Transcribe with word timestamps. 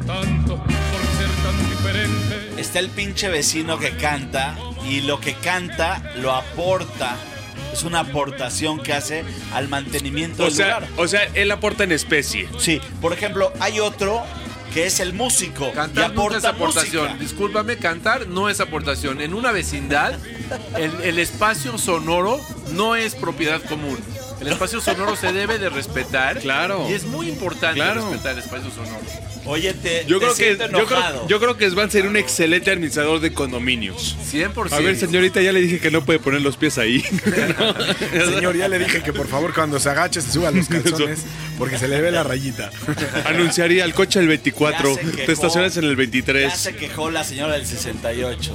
tanto 0.00 0.56
por 0.56 0.70
ser 1.16 1.30
tan 1.42 1.70
diferente. 1.70 2.60
Está 2.60 2.78
el 2.80 2.88
pinche 2.90 3.28
vecino 3.28 3.78
que 3.78 3.90
canta 3.96 4.56
y 4.88 5.00
lo 5.02 5.20
que 5.20 5.34
canta 5.34 6.02
lo 6.16 6.34
aporta. 6.34 7.16
Es 7.72 7.82
una 7.82 8.00
aportación 8.00 8.80
que 8.80 8.92
hace 8.94 9.24
al 9.52 9.68
mantenimiento 9.68 10.42
O 10.42 10.46
del 10.46 10.54
sea, 10.54 10.66
lugar. 10.80 10.88
o 10.96 11.06
sea, 11.06 11.24
él 11.34 11.50
aporta 11.50 11.84
en 11.84 11.92
especie. 11.92 12.48
Sí, 12.58 12.80
por 13.00 13.12
ejemplo, 13.12 13.52
hay 13.60 13.78
otro 13.80 14.22
que 14.72 14.86
es 14.86 15.00
el 15.00 15.12
músico. 15.12 15.68
y 15.68 15.72
Cantar 15.72 16.14
nunca 16.14 16.38
es 16.38 16.44
aporta 16.44 16.48
aportación. 16.50 17.04
música. 17.04 17.22
Discúlpame, 17.22 17.76
cantar 17.76 18.26
no 18.26 18.48
es 18.48 18.60
aportación. 18.60 19.20
En 19.20 19.34
una 19.34 19.52
vecindad, 19.52 20.14
el, 20.76 20.92
el 21.02 21.18
espacio 21.18 21.76
sonoro 21.78 22.40
no 22.72 22.96
es 22.96 23.14
propiedad 23.14 23.60
común. 23.62 23.98
El 24.40 24.48
espacio 24.48 24.80
sonoro 24.80 25.14
se 25.16 25.32
debe 25.32 25.58
de 25.58 25.68
respetar. 25.68 26.38
Claro. 26.40 26.86
Y 26.88 26.94
es 26.94 27.04
muy 27.04 27.28
importante 27.28 27.74
Claro. 27.76 28.02
respetar 28.08 28.32
el 28.32 28.38
espacio 28.38 28.70
sonoro. 28.70 29.00
Oye, 29.48 29.72
te, 29.72 30.04
Yo 30.06 30.18
te 30.18 30.26
creo, 30.26 30.36
que, 30.36 30.58
yo, 30.72 30.86
creo, 30.86 31.28
yo 31.28 31.40
creo 31.40 31.56
que 31.56 31.68
van 31.70 31.88
a 31.88 31.90
ser 31.90 32.06
un 32.06 32.16
excelente 32.16 32.70
administrador 32.70 33.20
de 33.20 33.32
condominios. 33.32 34.16
100%. 34.30 34.72
A 34.72 34.80
ver, 34.80 34.96
señorita, 34.96 35.40
ya 35.40 35.52
le 35.52 35.60
dije 35.60 35.80
que 35.80 35.90
no 35.90 36.04
puede 36.04 36.18
poner 36.18 36.42
los 36.42 36.56
pies 36.56 36.76
ahí. 36.78 37.00
Señor, 38.12 38.56
ya 38.56 38.68
le 38.68 38.78
dije 38.78 39.02
que 39.02 39.12
por 39.12 39.26
favor 39.26 39.54
cuando 39.54 39.80
se 39.80 39.88
agache 39.88 40.20
se 40.20 40.30
suba 40.30 40.50
los 40.50 40.68
calzones 40.68 41.20
porque 41.56 41.78
se 41.78 41.88
le 41.88 42.00
ve 42.00 42.10
la 42.10 42.22
rayita. 42.22 42.70
Anunciaría 43.24 43.84
el 43.84 43.94
coche 43.94 44.20
el 44.20 44.28
24. 44.28 44.88
Ya 44.88 44.94
se 44.94 45.10
quejó. 45.10 45.26
Te 45.26 45.32
estacionas 45.32 45.76
en 45.76 45.84
el 45.84 45.90
Ya 45.90 45.96
23. 45.96 46.54
se 46.54 46.76
quejó 46.76 47.10
la 47.10 47.24
señora 47.24 47.54
del 47.54 47.66
68. 47.66 48.54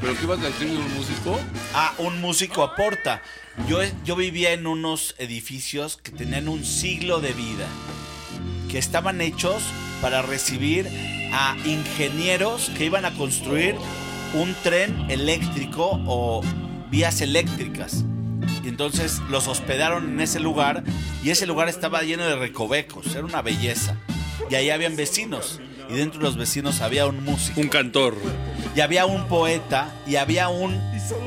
¿Pero 0.00 0.14
qué 0.16 0.24
ibas 0.24 0.40
a 0.40 0.44
decir 0.46 0.68
de 0.68 0.76
un 0.76 0.94
músico? 0.94 1.40
Ah, 1.72 1.94
un 1.98 2.20
músico 2.20 2.62
aporta. 2.62 3.22
Yo, 3.68 3.80
yo 4.04 4.16
vivía 4.16 4.52
en 4.52 4.66
unos 4.66 5.14
edificios 5.18 5.96
que 6.02 6.12
tenían 6.12 6.48
un 6.48 6.64
siglo 6.64 7.20
de 7.20 7.32
vida, 7.32 7.66
que 8.68 8.78
estaban 8.78 9.20
hechos 9.20 9.62
para 10.00 10.22
recibir 10.22 10.88
a 11.32 11.56
ingenieros 11.64 12.70
que 12.76 12.84
iban 12.84 13.04
a 13.04 13.12
construir 13.14 13.74
un 14.34 14.54
tren 14.62 15.10
eléctrico 15.10 16.00
o 16.06 16.42
vías 16.90 17.20
eléctricas. 17.20 18.04
Y 18.64 18.68
entonces 18.68 19.18
los 19.30 19.48
hospedaron 19.48 20.10
en 20.10 20.20
ese 20.20 20.40
lugar 20.40 20.84
y 21.22 21.30
ese 21.30 21.46
lugar 21.46 21.68
estaba 21.68 22.02
lleno 22.02 22.24
de 22.24 22.36
recovecos, 22.36 23.14
era 23.14 23.24
una 23.24 23.42
belleza. 23.42 23.96
Y 24.50 24.54
ahí 24.54 24.70
habían 24.70 24.96
vecinos 24.96 25.60
y 25.88 25.94
dentro 25.94 26.20
de 26.20 26.24
los 26.26 26.36
vecinos 26.36 26.80
había 26.80 27.06
un 27.06 27.24
músico 27.24 27.60
Un 27.60 27.68
cantor. 27.68 28.14
y 28.76 28.80
había 28.80 29.06
un 29.06 29.26
poeta 29.26 29.94
y 30.06 30.16
había 30.16 30.48
un 30.48 30.78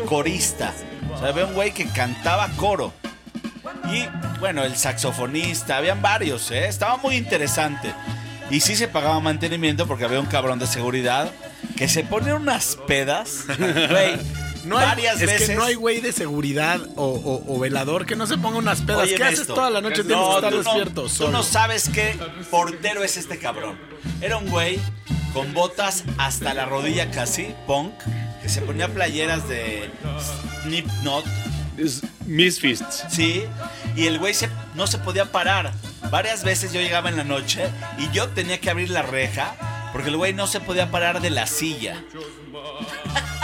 corista. 0.06 0.74
O 1.14 1.18
sea, 1.20 1.30
había 1.30 1.46
un 1.46 1.54
güey 1.54 1.74
que 1.74 1.86
cantaba 1.86 2.48
coro. 2.58 2.94
Y 3.92 4.08
bueno, 4.40 4.64
el 4.64 4.76
saxofonista, 4.78 5.78
habían 5.78 6.02
varios, 6.02 6.50
¿eh? 6.52 6.68
Estaba 6.68 6.98
muy 6.98 7.16
interesante. 7.16 7.94
Y 8.50 8.60
sí 8.60 8.76
se 8.76 8.88
pagaba 8.88 9.20
mantenimiento 9.20 9.88
porque 9.88 10.06
había 10.06 10.20
un 10.20 10.26
cabrón 10.26 10.60
de 10.60 10.68
seguridad 10.68 11.32
que 11.78 11.88
se 11.88 12.04
pone 12.04 12.34
unas 12.34 12.78
pedas, 12.88 13.46
güey, 13.58 14.18
No 14.66 14.78
hay, 14.78 14.86
varias 14.86 15.22
es 15.22 15.28
veces. 15.28 15.50
que 15.50 15.56
no 15.56 15.64
hay 15.64 15.76
güey 15.76 16.02
de 16.02 16.12
seguridad 16.12 16.80
o, 16.96 17.06
o- 17.06 17.56
o 17.56 17.60
velador 17.60 18.06
que 18.06 18.16
no 18.16 18.28
se 18.28 18.38
ponga 18.38 18.58
unas 18.58 18.82
pedas. 18.82 19.04
Oye, 19.04 19.16
¿Qué 19.16 19.24
haces 19.24 19.40
Ernesto, 19.40 19.54
toda 19.56 19.70
la 19.70 19.82
noche? 19.82 20.04
no, 20.04 20.08
Tienes 20.08 20.26
que 20.28 20.36
estar 20.36 20.52
tú 20.52 20.58
no- 20.58 20.64
despierto. 20.64 21.02
Tú 21.04 21.10
solo. 21.10 21.32
no 21.32 21.44
sabes 21.44 21.90
qué 21.90 22.18
portero 22.50 23.04
es 23.04 23.18
este 23.18 23.40
cabrón. 23.40 23.80
Era 24.22 24.38
un 24.38 24.50
güey 24.50 24.80
con 25.34 25.54
botas 25.54 26.04
hasta 26.18 26.54
la 26.54 26.66
rodilla 26.66 27.10
casi, 27.10 27.56
punk, 27.68 27.94
que 28.42 28.50
se 28.50 28.62
ponía 28.62 28.90
playeras 28.90 29.48
de 29.48 29.90
Slipknot, 30.64 31.26
Es 31.78 32.02
Misfits. 32.26 33.06
sí, 33.10 33.44
y 33.96 34.06
el 34.06 34.20
güey 34.20 34.34
se- 34.34 34.50
no 34.76 34.88
se 34.88 34.98
podía 34.98 35.32
parar. 35.32 35.72
Varias 36.10 36.44
veces 36.44 36.74
yo 36.74 36.82
llegaba 36.82 37.10
en 37.10 37.18
la 37.18 37.24
noche 37.24 37.70
y 37.98 38.10
yo 38.12 38.28
tenía 38.30 38.60
que 38.60 38.70
abrir 38.70 38.90
la 38.90 39.02
reja 39.02 39.56
porque 39.94 40.10
el 40.10 40.18
güey 40.18 40.34
no 40.34 40.48
se 40.48 40.60
podía 40.60 40.92
parar 40.92 41.22
de 41.22 41.30
la 41.30 41.48
silla. 41.48 42.04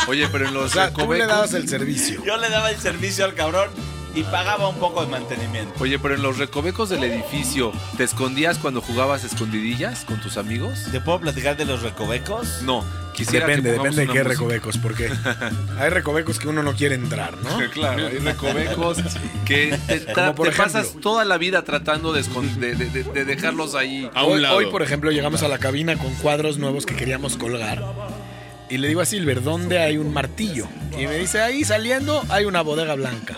Oye, 0.08 0.28
pero 0.30 0.48
en 0.48 0.56
O 0.56 0.62
los 0.62 0.72
sea, 0.72 0.92
tú 0.92 1.00
le 1.02 1.06
recovecos- 1.06 1.28
dabas 1.28 1.54
el 1.54 1.68
servicio. 1.68 2.24
Yo 2.26 2.38
le 2.38 2.50
daba 2.50 2.70
el 2.72 2.78
servicio 2.78 3.26
al 3.26 3.34
cabrón 3.34 3.70
y 4.16 4.24
pagaba 4.24 4.68
un 4.70 4.78
poco 4.78 5.02
de 5.04 5.12
mantenimiento. 5.12 5.74
Oye, 5.80 6.00
pero 6.00 6.16
en 6.16 6.22
los 6.22 6.38
recovecos 6.38 6.90
del 6.90 7.04
edificio, 7.04 7.72
¿te 7.98 8.04
escondías 8.04 8.58
cuando 8.58 8.82
jugabas 8.82 9.24
escondidillas 9.24 10.06
con 10.06 10.20
tus 10.22 10.38
amigos? 10.38 10.80
¿Te 10.92 11.02
puedo 11.02 11.20
platicar 11.20 11.58
de 11.58 11.66
los 11.66 11.82
recovecos? 11.82 12.62
No, 12.64 12.84
quisiera 13.18 13.48
Depende, 13.48 13.72
que 13.72 13.78
depende 13.78 14.02
de 14.02 14.08
qué 14.08 14.14
música. 14.24 14.30
recovecos, 14.30 14.78
porque 14.78 15.10
hay 15.80 15.90
recovecos 15.90 16.40
que 16.40 16.48
uno 16.48 16.62
no 16.64 16.74
quiere 16.74 16.96
entrar, 16.96 17.36
¿no? 17.38 17.50
Claro, 17.74 18.08
hay 18.08 18.20
recovecos 18.20 19.00
que 19.46 19.78
te, 19.88 20.06
tra- 20.08 20.14
Como 20.14 20.36
por 20.36 20.50
te 20.50 20.56
pasas 20.56 20.94
toda 21.02 21.26
la 21.26 21.38
vida 21.38 21.64
tratando 21.64 22.14
de, 22.14 22.22
de- 22.24 22.76
de- 22.76 22.90
de- 22.90 23.04
de 23.04 23.26
dejarlos 23.26 23.76
ahí. 23.76 24.10
A 24.14 24.24
un 24.24 24.34
hoy, 24.34 24.42
lado. 24.42 24.56
hoy, 24.58 24.68
por 24.68 24.84
ejemplo, 24.84 25.12
llegamos 25.12 25.44
a 25.44 25.48
la 25.48 25.58
cabina 25.58 25.98
con 25.98 26.14
cuadros 26.16 26.58
nuevos 26.60 26.86
que 26.86 26.96
queríamos 26.96 27.36
colgar. 27.38 27.84
Y 28.70 28.78
le 28.78 28.88
digo 28.88 29.02
a 29.02 29.06
Silver, 29.06 29.42
¿dónde 29.44 29.80
hay 29.80 29.98
un 29.98 30.14
martillo? 30.14 30.68
Y 30.98 31.08
me 31.08 31.16
dice, 31.16 31.42
ahí 31.42 31.64
saliendo 31.64 32.24
hay 32.30 32.46
una 32.46 32.62
bodega 32.62 32.96
blanca. 32.96 33.38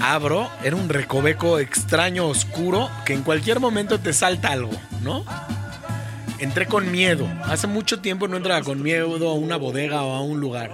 Abro, 0.00 0.48
era 0.62 0.76
un 0.76 0.88
recoveco 0.88 1.58
extraño, 1.58 2.26
oscuro, 2.26 2.88
que 3.04 3.14
en 3.14 3.22
cualquier 3.22 3.58
momento 3.58 3.98
te 3.98 4.12
salta 4.12 4.48
algo, 4.52 4.70
¿no? 5.02 5.24
Entré 6.38 6.66
con 6.66 6.90
miedo. 6.90 7.28
Hace 7.44 7.66
mucho 7.66 8.00
tiempo 8.00 8.28
no 8.28 8.36
entraba 8.36 8.62
con 8.62 8.82
miedo 8.82 9.28
a 9.28 9.34
una 9.34 9.56
bodega 9.56 10.02
o 10.02 10.14
a 10.14 10.20
un 10.22 10.40
lugar. 10.40 10.72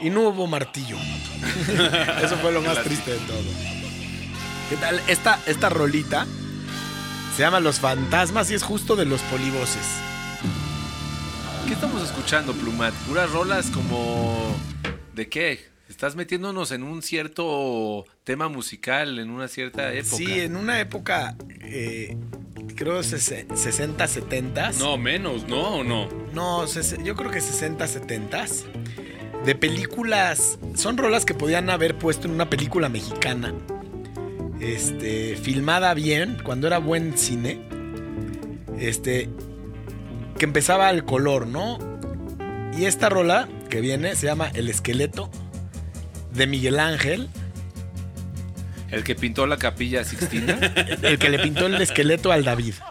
Y 0.00 0.10
no 0.10 0.28
hubo 0.28 0.46
martillo. 0.46 0.96
Eso 2.22 2.36
fue 2.38 2.52
lo 2.52 2.60
más 2.60 2.82
triste 2.82 3.12
de 3.12 3.18
todo. 3.18 3.44
¿Qué 4.68 4.76
tal? 4.76 5.00
Esta, 5.06 5.38
esta 5.46 5.68
rolita 5.68 6.26
se 7.36 7.42
llama 7.42 7.60
Los 7.60 7.80
Fantasmas 7.80 8.50
y 8.50 8.54
es 8.54 8.62
justo 8.62 8.96
de 8.96 9.06
los 9.06 9.20
polivoces. 9.22 9.86
¿Qué 11.66 11.74
estamos 11.74 12.02
escuchando, 12.02 12.52
Plumat? 12.52 12.92
Puras 13.06 13.30
rolas 13.30 13.70
como... 13.70 14.54
¿De 15.14 15.28
qué? 15.28 15.72
Estás 15.88 16.16
metiéndonos 16.16 16.72
en 16.72 16.82
un 16.82 17.02
cierto 17.02 18.04
tema 18.24 18.48
musical, 18.48 19.18
en 19.18 19.30
una 19.30 19.48
cierta 19.48 19.92
época. 19.92 20.16
Sí, 20.16 20.40
en 20.40 20.56
una 20.56 20.80
época, 20.80 21.36
eh, 21.60 22.16
creo 22.84 23.00
ses- 23.00 23.46
60, 23.54 24.06
70. 24.06 24.72
No, 24.78 24.96
menos, 24.98 25.46
¿no? 25.48 25.76
¿O 25.76 25.84
no? 25.84 26.08
No, 26.32 26.64
yo 27.04 27.14
creo 27.16 27.30
que 27.30 27.40
60, 27.40 27.86
70. 27.86 28.44
De 29.44 29.54
películas. 29.54 30.58
Son 30.74 30.96
rolas 30.96 31.24
que 31.24 31.34
podían 31.34 31.68
haber 31.70 31.98
puesto 31.98 32.26
en 32.28 32.34
una 32.34 32.48
película 32.50 32.88
mexicana. 32.88 33.54
Este. 34.60 35.36
Filmada 35.36 35.94
bien, 35.94 36.38
cuando 36.44 36.66
era 36.66 36.78
buen 36.78 37.16
cine. 37.18 37.60
Este. 38.78 39.28
Que 40.38 40.44
empezaba 40.44 40.88
al 40.88 41.04
color, 41.04 41.46
¿no? 41.46 41.78
Y 42.76 42.84
esta 42.86 43.08
rola 43.08 43.48
que 43.68 43.80
viene 43.80 44.14
se 44.16 44.26
llama 44.26 44.50
El 44.54 44.68
Esqueleto. 44.68 45.30
De 46.32 46.46
Miguel 46.46 46.78
Ángel. 46.80 47.28
El 48.92 49.04
que 49.04 49.14
pintó 49.14 49.46
la 49.46 49.56
capilla 49.56 50.04
Sixtina. 50.04 50.58
El 51.02 51.18
que 51.18 51.30
le 51.30 51.38
pintó 51.38 51.66
el 51.66 51.80
esqueleto 51.80 52.30
al 52.30 52.44
David. 52.44 52.74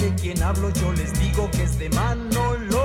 de 0.00 0.14
quién 0.14 0.42
hablo, 0.42 0.70
yo 0.70 0.92
les 0.92 1.12
digo 1.18 1.50
que 1.50 1.64
es 1.64 1.78
de 1.78 1.88
Manolo 1.90 2.77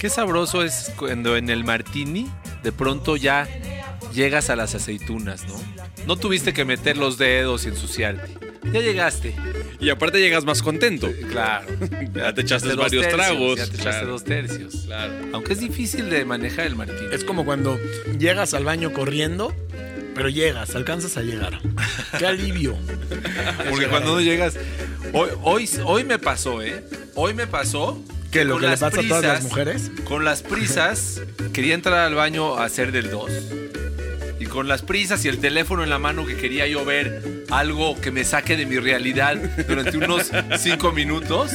Qué 0.00 0.08
sabroso 0.08 0.64
es 0.64 0.90
cuando 0.96 1.36
en 1.36 1.50
el 1.50 1.62
martini 1.62 2.26
de 2.62 2.72
pronto 2.72 3.16
ya 3.16 3.46
llegas 4.14 4.48
a 4.48 4.56
las 4.56 4.74
aceitunas, 4.74 5.44
¿no? 5.46 5.54
No 6.06 6.16
tuviste 6.16 6.54
que 6.54 6.64
meter 6.64 6.96
los 6.96 7.18
dedos 7.18 7.66
y 7.66 7.68
ensuciarte. 7.68 8.34
Ya 8.72 8.80
llegaste. 8.80 9.36
Y 9.78 9.90
aparte 9.90 10.18
llegas 10.18 10.46
más 10.46 10.62
contento. 10.62 11.10
Claro. 11.30 11.66
Ya 12.14 12.32
te 12.34 12.40
echaste 12.40 12.74
varios 12.74 13.02
tercios, 13.02 13.12
tragos. 13.14 13.58
Ya 13.58 13.64
te 13.66 13.70
echaste 13.76 13.90
Claro. 13.90 14.06
dos 14.08 14.24
tercios. 14.24 14.74
Claro. 14.86 15.12
Aunque 15.34 15.52
es 15.52 15.60
difícil 15.60 16.08
de 16.08 16.24
manejar 16.24 16.66
el 16.66 16.76
martini. 16.76 17.12
Es 17.12 17.22
como 17.22 17.44
cuando 17.44 17.78
llegas 18.18 18.54
al 18.54 18.64
baño 18.64 18.92
corriendo, 18.92 19.54
pero 20.14 20.28
llegas, 20.30 20.74
alcanzas 20.74 21.18
a 21.18 21.22
llegar. 21.22 21.60
Qué 22.18 22.26
alivio. 22.26 22.74
Porque 23.68 23.86
cuando 23.86 24.14
no 24.14 24.20
llegas. 24.22 24.56
Hoy, 25.12 25.28
hoy, 25.42 25.70
hoy 25.84 26.04
me 26.04 26.18
pasó, 26.18 26.62
¿eh? 26.62 26.82
Hoy 27.14 27.34
me 27.34 27.46
pasó. 27.46 28.02
¿Qué, 28.30 28.44
lo 28.44 28.54
con 28.54 28.60
que 28.60 28.66
le 28.66 28.70
las 28.72 28.80
pasa 28.80 29.00
a 29.00 29.02
todas 29.02 29.22
las 29.24 29.40
prisas- 29.40 29.42
mujeres? 29.42 29.90
Con 30.04 30.24
las 30.24 30.42
prisas, 30.42 31.20
quería 31.52 31.74
entrar 31.74 31.98
al 31.98 32.14
baño 32.14 32.56
a 32.58 32.64
hacer 32.64 32.92
del 32.92 33.10
2. 33.10 33.30
Y 34.38 34.46
con 34.46 34.68
las 34.68 34.82
prisas 34.82 35.24
y 35.24 35.28
el 35.28 35.38
teléfono 35.38 35.82
en 35.82 35.90
la 35.90 35.98
mano 35.98 36.24
que 36.24 36.36
quería 36.36 36.66
yo 36.66 36.84
ver 36.84 37.44
algo 37.50 38.00
que 38.00 38.10
me 38.10 38.24
saque 38.24 38.56
de 38.56 38.66
mi 38.66 38.78
realidad 38.78 39.36
durante 39.68 39.96
unos 39.98 40.30
5 40.58 40.92
minutos, 40.92 41.50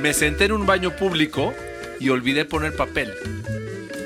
me 0.00 0.14
senté 0.14 0.44
en 0.46 0.52
un 0.52 0.66
baño 0.66 0.96
público 0.96 1.52
y 2.00 2.08
olvidé 2.08 2.44
poner 2.44 2.74
papel. 2.74 3.12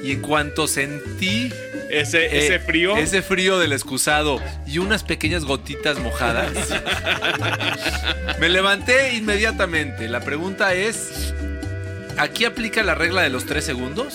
Y 0.02 0.12
en 0.12 0.20
cuanto 0.22 0.66
sentí 0.68 1.52
Ese, 1.90 2.26
eh, 2.26 2.46
ese 2.46 2.58
frío. 2.58 2.96
Ese 2.96 3.22
frío 3.22 3.58
del 3.58 3.72
excusado 3.72 4.40
y 4.66 4.78
unas 4.78 5.04
pequeñas 5.04 5.44
gotitas 5.44 5.98
mojadas. 5.98 6.52
me 8.40 8.48
levanté 8.48 9.14
inmediatamente. 9.14 10.08
La 10.08 10.20
pregunta 10.20 10.74
es: 10.74 11.34
¿aquí 12.18 12.44
aplica 12.44 12.82
la 12.82 12.94
regla 12.94 13.22
de 13.22 13.30
los 13.30 13.44
tres 13.46 13.64
segundos? 13.64 14.14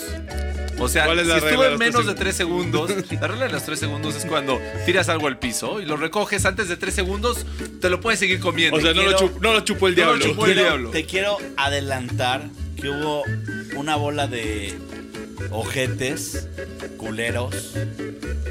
O 0.78 0.88
sea, 0.88 1.04
¿Cuál 1.04 1.20
es 1.20 1.28
si 1.28 1.46
de 1.46 1.52
los 1.52 1.78
menos 1.78 2.06
de 2.06 2.14
tres 2.14 2.34
segundos, 2.34 2.90
la 3.10 3.28
regla 3.28 3.46
de 3.46 3.52
los 3.52 3.62
tres 3.62 3.78
segundos 3.78 4.16
es 4.16 4.24
cuando 4.24 4.60
tiras 4.84 5.08
algo 5.08 5.28
al 5.28 5.38
piso 5.38 5.80
y 5.80 5.84
lo 5.86 5.96
recoges 5.96 6.44
antes 6.44 6.68
de 6.68 6.76
tres 6.76 6.94
segundos, 6.94 7.46
te 7.80 7.88
lo 7.88 8.00
puedes 8.00 8.18
seguir 8.18 8.40
comiendo. 8.40 8.78
o 8.78 8.80
sea, 8.80 8.92
no 8.92 9.02
lo, 9.02 9.16
quiero- 9.16 9.34
chup- 9.34 9.40
no 9.40 9.52
lo 9.52 9.60
chupó 9.60 9.86
el 9.88 9.94
No 9.96 10.00
lo 10.06 10.14
diablo. 10.16 10.24
chupó 10.32 10.46
el 10.46 10.52
Quiero- 10.54 10.68
diablo. 10.68 10.90
Te 10.90 11.04
quiero 11.06 11.38
adelantar 11.56 12.42
que 12.80 12.88
hubo 12.88 13.22
una 13.76 13.94
bola 13.96 14.26
de 14.26 14.74
ojetes, 15.50 16.48
culeros, 16.96 17.54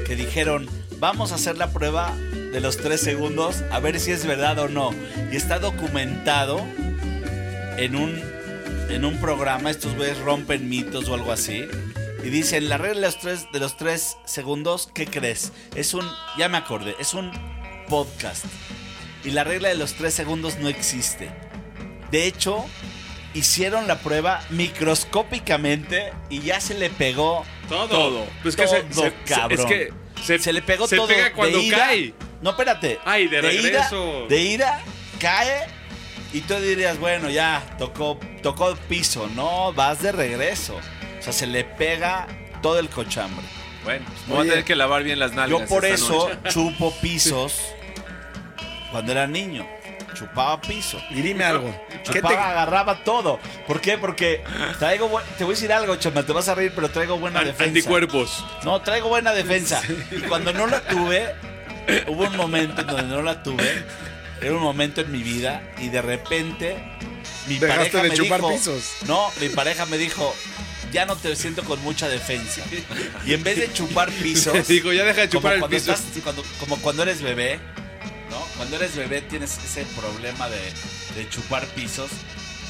que 0.06 0.16
dijeron, 0.16 0.68
vamos 0.98 1.32
a 1.32 1.34
hacer 1.34 1.58
la 1.58 1.70
prueba 1.72 2.14
de 2.52 2.60
los 2.60 2.76
tres 2.78 3.00
segundos 3.00 3.62
a 3.70 3.80
ver 3.80 3.98
si 4.00 4.10
es 4.12 4.24
verdad 4.26 4.58
o 4.60 4.68
no. 4.68 4.90
Y 5.32 5.36
está 5.36 5.58
documentado 5.58 6.64
en 7.76 7.96
un, 7.96 8.22
en 8.92 9.04
un 9.04 9.18
programa, 9.20 9.70
estos 9.70 9.94
güeyes 9.96 10.18
rompen 10.18 10.68
mitos 10.68 11.08
o 11.08 11.14
algo 11.14 11.32
así. 11.32 11.64
Y 12.24 12.28
dicen, 12.28 12.68
la 12.68 12.78
regla 12.78 13.00
de 13.00 13.06
los, 13.06 13.18
tres, 13.18 13.46
de 13.52 13.58
los 13.58 13.76
tres 13.76 14.16
segundos, 14.26 14.88
¿qué 14.94 15.06
crees? 15.06 15.52
Es 15.74 15.92
un, 15.94 16.08
ya 16.38 16.48
me 16.48 16.56
acordé, 16.58 16.94
es 17.00 17.14
un 17.14 17.32
podcast. 17.88 18.44
Y 19.24 19.30
la 19.30 19.44
regla 19.44 19.68
de 19.68 19.74
los 19.76 19.94
tres 19.94 20.14
segundos 20.14 20.58
no 20.58 20.68
existe. 20.68 21.30
De 22.10 22.26
hecho, 22.26 22.64
hicieron 23.34 23.88
la 23.88 23.98
prueba 24.00 24.40
microscópicamente 24.50 26.12
y 26.30 26.40
ya 26.40 26.60
se 26.60 26.74
le 26.74 26.90
pegó 26.90 27.44
Todo. 27.68 27.88
todo. 27.88 28.26
Pues 28.42 28.54
que 28.56 28.68
se- 28.68 28.84
se- 28.92 29.14
cabrón. 29.26 29.60
es 29.60 29.64
que 29.66 29.92
se, 30.22 30.38
se 30.38 30.52
le 30.52 30.62
pegó 30.62 30.86
se 30.86 30.96
todo. 30.96 31.08
pega 31.08 31.32
cuando 31.32 31.58
de 31.58 31.64
ida- 31.64 31.78
cae. 31.78 32.14
No, 32.42 32.50
espérate. 32.50 32.98
Ay, 33.04 33.28
de 33.28 33.40
regreso. 33.40 34.26
de 34.28 34.40
ida, 34.42 34.80
cae 35.18 35.66
y 36.32 36.40
tú 36.42 36.54
dirías, 36.54 36.98
bueno, 36.98 37.28
ya 37.30 37.62
tocó, 37.78 38.18
tocó 38.42 38.74
piso. 38.88 39.28
No, 39.34 39.72
vas 39.72 40.02
de 40.02 40.12
regreso. 40.12 40.76
O 41.18 41.22
sea, 41.22 41.32
se 41.32 41.46
le 41.46 41.64
pega 41.64 42.26
todo 42.62 42.78
el 42.78 42.88
cochambre. 42.88 43.44
Bueno, 43.84 44.04
pues 44.06 44.26
voy 44.28 44.38
Oye, 44.38 44.48
a 44.48 44.52
tener 44.52 44.64
que 44.64 44.76
lavar 44.76 45.02
bien 45.02 45.18
las 45.18 45.32
nalgas. 45.32 45.60
Yo 45.60 45.66
por 45.66 45.84
eso 45.84 46.28
noche. 46.28 46.38
chupo 46.50 46.92
pisos 47.00 47.60
cuando 48.90 49.12
era 49.12 49.26
niño. 49.26 49.66
Chupaba 50.14 50.60
piso. 50.60 51.02
Y 51.10 51.22
dime 51.22 51.42
algo. 51.44 51.74
¿Qué 51.88 52.02
Chupaba, 52.20 52.28
te, 52.28 52.36
agarraba 52.40 53.02
todo. 53.02 53.40
¿Por 53.66 53.80
qué? 53.80 53.96
Porque 53.98 54.44
traigo 54.78 55.08
te 55.38 55.44
voy 55.44 55.52
a 55.52 55.56
decir 55.56 55.72
algo, 55.72 55.96
chama, 55.96 56.22
te 56.22 56.32
vas 56.32 56.48
a 56.48 56.54
reír, 56.54 56.72
pero 56.74 56.90
traigo 56.90 57.16
buena 57.18 57.40
An- 57.40 57.46
defensa. 57.46 57.64
anticuerpos. 57.64 58.44
No, 58.62 58.80
traigo 58.82 59.08
buena 59.08 59.32
defensa. 59.34 59.80
Y 60.10 60.20
cuando 60.20 60.52
no 60.52 60.66
la 60.66 60.80
tuve, 60.82 61.34
hubo 62.08 62.24
un 62.24 62.36
momento 62.36 62.82
en 62.82 62.86
donde 62.86 63.02
no 63.16 63.22
la 63.22 63.42
tuve. 63.42 63.84
Era 64.42 64.52
un 64.54 64.62
momento 64.62 65.00
en 65.00 65.10
mi 65.12 65.22
vida 65.22 65.62
y 65.78 65.88
de 65.88 66.02
repente 66.02 66.76
mi 67.46 67.58
Dejaste 67.58 67.90
pareja 67.90 68.02
de 68.02 68.08
me 68.10 68.14
chupar 68.16 68.40
dijo, 68.40 68.52
pisos. 68.52 68.84
No, 69.06 69.30
mi 69.40 69.48
pareja 69.48 69.86
me 69.86 69.98
dijo, 69.98 70.34
ya 70.92 71.06
no 71.06 71.16
te 71.16 71.34
siento 71.36 71.62
con 71.64 71.80
mucha 71.82 72.08
defensa. 72.08 72.62
Y 73.26 73.34
en 73.34 73.42
vez 73.42 73.56
de 73.58 73.72
chupar 73.72 74.10
pisos, 74.22 74.66
Digo, 74.68 74.92
ya 74.92 75.04
deja 75.04 75.22
de 75.22 75.28
como 75.28 75.40
chupar 75.40 75.52
el 75.54 75.60
cuando 75.60 75.76
piso. 75.76 75.92
estás- 75.92 76.22
cuando- 76.22 76.44
como 76.60 76.76
cuando 76.78 77.02
eres 77.04 77.22
bebé, 77.22 77.58
¿no? 78.30 78.38
Cuando 78.56 78.76
eres 78.76 78.96
bebé 78.96 79.22
tienes 79.22 79.58
ese 79.64 79.84
problema 79.96 80.48
de, 80.48 80.60
de 81.16 81.28
chupar 81.30 81.66
pisos. 81.68 82.10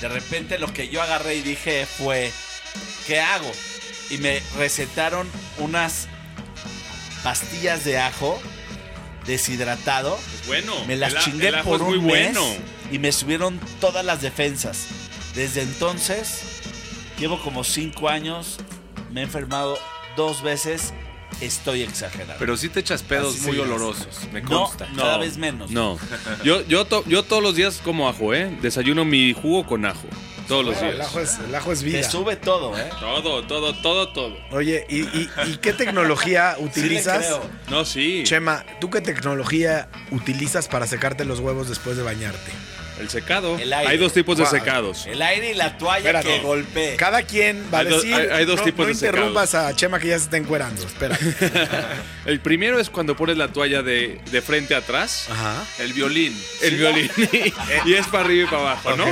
De 0.01 0.09
repente 0.09 0.59
lo 0.59 0.73
que 0.73 0.89
yo 0.89 1.01
agarré 1.03 1.37
y 1.37 1.43
dije 1.43 1.87
fue, 1.87 2.33
¿qué 3.07 3.21
hago? 3.21 3.51
Y 4.11 4.19
me 4.19 4.43
recetaron 4.59 5.29
unas 5.59 6.09
pastillas 7.23 7.85
de 7.85 7.99
ajo 7.99 8.41
deshidratado. 9.27 10.19
Bueno. 10.47 10.73
Me 10.87 10.97
las 10.97 11.13
el 11.15 11.19
chingué 11.21 11.49
el 11.49 11.61
por 11.61 11.81
es 11.81 11.87
muy 11.87 11.99
un 11.99 12.07
mes 12.07 12.33
bueno. 12.35 12.47
y 12.91 12.99
me 12.99 13.13
subieron 13.13 13.59
todas 13.81 14.05
las 14.05 14.21
defensas. 14.23 14.87
Desde 15.35 15.63
entonces, 15.63 16.43
llevo 17.19 17.41
como 17.43 17.65
cinco 17.65 18.09
años, 18.09 18.59
me 19.11 19.21
he 19.21 19.25
enfermado 19.25 19.79
dos 20.17 20.43
veces, 20.43 20.93
estoy 21.41 21.83
exagerando. 21.83 22.35
Pero 22.39 22.57
sí 22.57 22.69
te 22.69 22.81
echas 22.81 23.03
pedos 23.03 23.37
Así 23.37 23.47
muy 23.47 23.57
es. 23.57 23.63
olorosos, 23.63 24.19
me 24.33 24.43
no, 24.43 24.65
consta. 24.65 24.89
cada 24.97 25.17
vez 25.19 25.39
menos. 25.39 25.71
No. 25.71 25.99
Yo, 26.45 26.67
yo, 26.67 26.85
to- 26.85 27.05
yo 27.07 27.23
todos 27.23 27.43
los 27.43 27.55
días 27.57 27.81
como 27.83 28.09
ajo, 28.09 28.35
¿eh? 28.35 28.59
Desayuno 28.61 29.05
mi 29.05 29.33
jugo 29.33 29.65
con 29.67 29.87
ajo. 29.87 30.07
Todos 30.53 30.65
los 30.67 30.75
Bueno, 30.75 30.91
el 30.91 30.97
días. 30.97 31.07
ajo 31.09 31.21
es, 31.21 31.39
el 31.49 31.55
ajo 31.55 31.73
es 31.73 31.79
Te 31.81 31.85
vida. 31.87 32.11
sube 32.11 32.37
todo, 32.37 32.77
¿eh? 32.79 32.91
Todo, 33.01 33.43
todo, 33.47 33.75
todo, 33.81 34.09
todo. 34.13 34.37
Oye, 34.51 34.87
¿y, 34.91 35.01
y, 35.01 35.31
y 35.47 35.57
qué 35.57 35.73
tecnología 35.73 36.57
Sí 36.59 36.65
utilizas? 36.65 37.25
creo. 37.25 37.43
No, 37.71 37.85
sí. 37.87 38.23
Chema, 38.25 38.65
¿tú 38.81 38.91
qué 38.91 39.01
tecnología 39.01 39.89
utilizas 40.11 40.69
para 40.69 40.87
secarte 40.87 41.25
los 41.25 41.41
huevos 41.41 41.69
después 41.71 41.97
de 41.97 42.03
bañarte? 42.03 42.53
El 43.01 43.09
secado. 43.09 43.59
El 43.59 43.73
aire. 43.73 43.91
Hay 43.91 43.99
dos 43.99 44.13
tipos 44.13 44.37
de 44.39 44.47
secados. 44.47 45.07
El 45.07 45.21
aire 45.23 45.51
y 45.51 45.55
la 45.55 45.77
toalla 45.79 45.99
Espérate. 45.99 46.29
que 46.29 46.39
golpee. 46.41 46.97
Cada 46.97 47.23
quien 47.23 47.65
va 47.73 47.79
Hay 47.81 47.87
a 47.87 47.91
dos- 47.91 48.03
decir. 48.03 48.15
hay- 48.15 48.29
hay 48.29 48.45
dos 48.45 48.59
no, 48.59 48.65
tipos 48.65 48.87
no 48.87 48.89
de 48.89 48.95
secado. 48.95 49.17
interrumpas 49.17 49.55
a 49.55 49.75
Chema 49.75 49.99
que 49.99 50.09
ya 50.09 50.19
se 50.19 50.25
está 50.25 50.37
encuerando. 50.37 50.85
Espera. 50.87 51.19
El 52.27 52.41
primero 52.41 52.79
es 52.79 52.91
cuando 52.91 53.17
pones 53.17 53.37
la 53.37 53.49
toalla 53.49 53.83
de, 53.83 54.21
de 54.31 54.43
frente 54.43 54.75
a 54.75 54.79
atrás. 54.79 55.27
Ajá. 55.31 55.65
El 55.79 55.93
violín. 55.93 56.37
El 56.61 56.77
violín. 56.77 57.11
y 57.87 57.95
es 57.95 58.07
para 58.09 58.25
arriba 58.25 58.45
y 58.45 58.47
para 58.51 58.63
abajo, 58.63 58.97
¿no? 58.97 59.05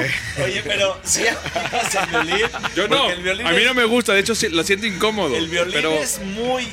Oye, 0.44 0.62
pero 0.64 0.98
si 1.02 1.26
aplicas 1.26 1.94
el 1.94 2.10
violín. 2.10 2.46
Yo 2.76 2.86
no. 2.88 2.98
porque 2.98 3.12
el 3.14 3.22
violín 3.22 3.46
A 3.46 3.50
mí 3.50 3.58
es- 3.62 3.66
no 3.66 3.74
me 3.74 3.84
gusta. 3.84 4.12
De 4.12 4.20
hecho, 4.20 4.34
sí, 4.34 4.48
lo 4.50 4.62
siento 4.62 4.86
incómodo. 4.86 5.34
El 5.36 5.48
violín 5.48 5.72
pero 5.74 5.92
es 5.94 6.20
muy, 6.20 6.68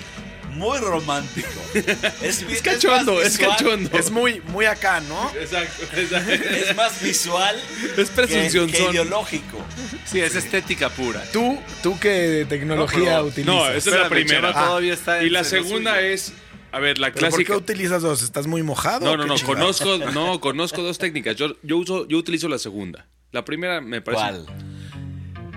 muy 0.58 0.78
romántico. 0.80 1.48
Es, 2.22 2.42
es 2.42 2.62
cachondo, 2.62 3.22
es 3.22 3.38
cachondo. 3.38 3.98
Es 3.98 4.10
muy, 4.12 4.42
muy 4.48 4.66
acá, 4.66 5.00
¿no? 5.02 5.32
Exacto, 5.40 5.84
exacto. 5.96 6.32
Es 6.32 6.76
más 6.76 7.02
visual 7.02 7.56
Es 7.98 8.10
que, 8.10 8.16
presunción 8.16 8.70
que 8.70 8.78
son. 8.78 8.92
ideológico. 8.94 9.64
Sí, 10.06 10.20
es 10.22 10.36
estética 10.36 10.90
pura. 10.90 11.24
¿Tú, 11.32 11.60
tú 11.84 11.98
qué 12.00 12.46
tecnología 12.50 13.00
No, 13.00 13.06
pero- 13.06 13.26
utilizas? 13.26 13.56
No, 13.56 13.70
esa 13.70 13.90
es 13.92 13.96
la 14.02 14.10
primera. 14.10 14.54
Todavía 14.54 14.94
está 14.94 15.24
y 15.24 15.30
la 15.30 15.44
segunda 15.44 15.96
suyo. 15.96 16.08
es. 16.08 16.34
A 16.72 16.80
ver, 16.80 16.98
la 17.00 17.12
¿Pero 17.14 17.30
¿Por 17.30 17.40
qué 17.40 17.46
clásica. 17.46 17.56
utilizas 17.58 18.02
dos? 18.02 18.22
¿Estás 18.22 18.46
muy 18.46 18.62
mojado? 18.62 19.06
No, 19.06 19.16
no, 19.18 19.26
no, 19.26 19.36
conozco, 19.46 19.98
no, 20.14 20.40
conozco 20.42 20.84
dos 20.84 20.98
técnicas. 20.98 21.36
Yo, 21.36 21.56
yo 21.64 21.78
uso, 21.78 22.08
yo 22.08 22.18
utilizo 22.18 22.50
la 22.50 22.58
segunda. 22.60 23.08
La 23.32 23.46
primera 23.46 23.80
me 23.82 24.02
parece. 24.02 24.24
¿Cuál? 24.24 24.46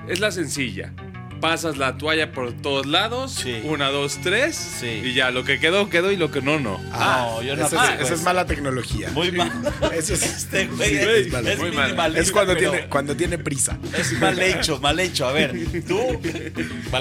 Es 0.09 0.21
la 0.21 0.30
sencilla. 0.30 0.92
Pasas 1.40 1.78
la 1.78 1.97
toalla 1.97 2.32
por 2.32 2.52
todos 2.52 2.85
lados. 2.87 3.32
Sí. 3.32 3.61
Una, 3.64 3.88
dos, 3.90 4.18
tres. 4.23 4.54
Sí. 4.56 5.00
Y 5.04 5.14
ya, 5.14 5.30
lo 5.30 5.42
que 5.44 5.59
quedó, 5.59 5.88
quedó 5.88 6.12
y 6.12 6.16
lo 6.16 6.30
que 6.30 6.42
no, 6.42 6.61
no. 6.61 6.78
Ah, 6.92 7.28
No, 7.37 7.42
yo 7.42 7.56
no 7.56 7.66
esa, 7.66 7.85
es, 7.87 7.92
esa 7.94 8.02
es 8.02 8.11
eso. 8.12 8.23
mala 8.25 8.44
tecnología. 8.47 9.11
Muy 9.12 9.32
mal. 9.32 9.50
Eso 9.94 10.14
es, 10.14 10.23
Este 10.23 10.66
güey 10.66 10.88
Sí, 10.90 10.97
es, 10.97 11.06
es 11.26 11.32
mal, 11.32 11.47
es 11.49 11.59
muy 11.59 11.73
mal. 11.73 12.16
es 12.16 12.30
cuando 12.30 12.54
tiene, 12.56 12.87
cuando 12.88 13.16
tiene 13.16 13.38
prisa. 13.38 13.78
Es 13.97 14.12
mal 14.20 14.38
hecho, 14.38 14.78
mal 14.80 15.00
hecho. 15.00 15.26
A 15.26 15.32
ver, 15.32 15.52
tú, 15.88 15.99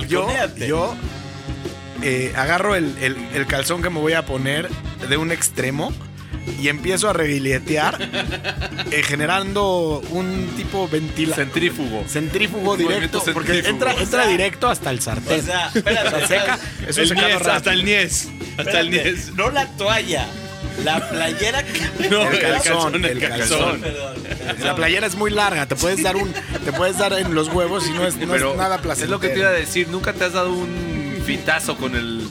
Yo, 0.08 0.28
yo 0.56 0.96
eh, 2.02 2.32
agarro 2.36 2.76
el, 2.76 2.96
el- 3.02 3.18
el 3.34 3.46
calzón 3.46 3.82
que 3.82 3.90
me 3.90 4.00
voy 4.00 4.14
a 4.14 4.26
poner 4.26 4.70
de 5.10 5.18
un 5.18 5.32
extremo 5.32 5.92
y 6.62 6.68
empiezo 6.68 7.10
a 7.10 7.14
reguiletear, 7.14 7.98
eh, 8.92 9.04
generando 9.04 10.02
un 10.12 10.48
tipo 10.58 10.88
ventila 10.88 11.36
Centrífugo. 11.36 12.04
centrífugo 12.08 12.64
Movimiento 12.64 13.20
directo, 13.20 13.34
porque 13.34 13.54
centrífugo. 13.54 13.70
entra, 13.90 14.04
entra 14.04 14.28
directo 14.28 14.68
hasta 14.70 14.90
el 14.90 15.00
O 15.00 15.02
sartén. 15.02 15.44
sea, 15.46 15.72
espérate, 15.74 16.28
seca, 16.28 16.60
es 16.88 16.96
un 16.98 17.04
El 17.04 17.08
secado 17.10 17.28
niés, 17.28 17.40
rápido. 17.40 17.54
hasta 17.54 17.74
el 17.74 17.86
niés. 17.86 18.28
Hasta 18.58 18.80
el 18.80 18.88
Espérate, 18.94 19.12
niés. 19.12 19.34
No 19.36 19.50
la 19.52 19.68
toalla. 19.78 20.28
La 20.84 21.10
playera 21.10 21.62
que... 21.64 22.10
No, 22.10 22.30
El 22.32 22.40
calzón, 22.40 23.04
el 23.06 23.20
calzón. 23.20 23.82
Perdón, 23.82 24.16
La 24.64 24.76
playera 24.76 25.08
es 25.08 25.16
muy 25.16 25.30
larga, 25.30 25.66
te 25.66 25.76
puedes 25.76 26.02
dar 26.02 26.16
un, 26.16 26.32
te 26.64 26.72
puedes 26.72 26.98
dar 26.98 27.12
en 27.14 27.36
los 27.36 27.50
huevos 27.50 27.86
y 27.88 27.92
no 27.92 28.08
es, 28.08 28.16
no 28.16 28.32
Pero 28.32 28.52
es 28.52 28.58
nada 28.58 28.76
es 28.78 28.82
placentero. 28.82 29.12
lo 29.12 29.20
que 29.20 29.28
te 29.30 29.40
iba 29.40 29.50
a 29.50 29.52
decir. 29.52 29.90
¿Nunca 29.90 30.14
te 30.14 30.24
has 30.26 30.34
dado 30.34 30.54
un 30.54 31.22
fitazo 31.26 31.76
con 31.76 31.96
el, 31.96 32.30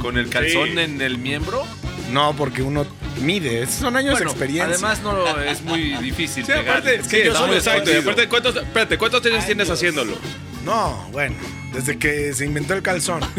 con 0.00 0.16
el 0.16 0.28
calzón 0.28 0.70
Sí. 0.74 0.78
en 0.78 1.00
el 1.00 1.18
miembro? 1.18 1.64
No, 2.12 2.34
porque 2.36 2.62
uno 2.62 2.86
mide, 3.20 3.66
son 3.66 3.96
años 3.96 4.12
Bueno, 4.12 4.26
de 4.26 4.30
experiencia. 4.32 4.64
además 4.74 5.00
no 5.02 5.40
es 5.40 5.62
muy 5.62 5.96
difícil 5.98 6.44
Sí, 6.44 6.52
pegar. 6.52 6.68
aparte, 6.78 7.02
sí, 7.04 7.16
está 7.18 7.40
no, 7.40 7.46
muy 7.48 7.56
exacto. 7.56 7.90
Y 7.90 7.94
escondido. 7.94 8.10
aparte, 8.12 8.28
¿cuántos, 8.28 8.56
espérate, 8.56 8.98
¿cuántos 8.98 9.26
años 9.26 9.46
tienes 9.46 9.70
haciéndolo? 9.70 10.16
No, 10.64 11.08
bueno, 11.12 11.34
desde 11.72 11.98
que 11.98 12.32
se 12.34 12.44
inventó 12.44 12.74
el 12.74 12.82
calzón. 12.82 13.20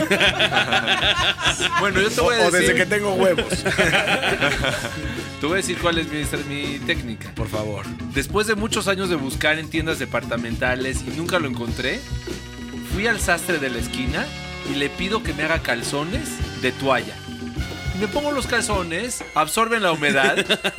Bueno, 1.80 2.02
yo 2.02 2.10
te 2.10 2.20
O, 2.22 2.24
voy 2.26 2.36
a 2.36 2.40
o 2.48 2.52
decir, 2.52 2.60
desde 2.70 2.76
que 2.76 2.86
tengo 2.86 3.14
huevos. 3.14 3.46
te 5.40 5.46
voy 5.46 5.54
a 5.54 5.56
decir 5.58 5.78
cuál 5.80 5.98
es 5.98 6.08
mi, 6.10 6.24
mi 6.54 6.80
técnica. 6.80 7.32
Por 7.36 7.48
favor. 7.48 7.86
Después 8.14 8.48
de 8.48 8.56
muchos 8.56 8.88
años 8.88 9.10
de 9.10 9.16
buscar 9.16 9.60
en 9.60 9.70
tiendas 9.70 10.00
departamentales 10.00 11.02
y 11.08 11.12
nunca 11.18 11.40
lo 11.40 11.48
encontré, 11.48 12.00
fui 12.94 13.08
al 13.08 13.20
sastre 13.20 13.58
de 13.60 13.70
la 13.70 13.80
esquina 13.80 14.26
y 14.72 14.76
le 14.76 14.90
pido 14.90 15.24
que 15.24 15.34
me 15.34 15.44
haga 15.44 15.60
calzones 15.62 16.30
de 16.62 16.72
toalla. 16.74 17.16
Me 18.00 18.08
pongo 18.08 18.32
los 18.32 18.48
calzones, 18.48 19.24
absorben 19.36 19.84
la 19.84 19.92
humedad 19.92 20.38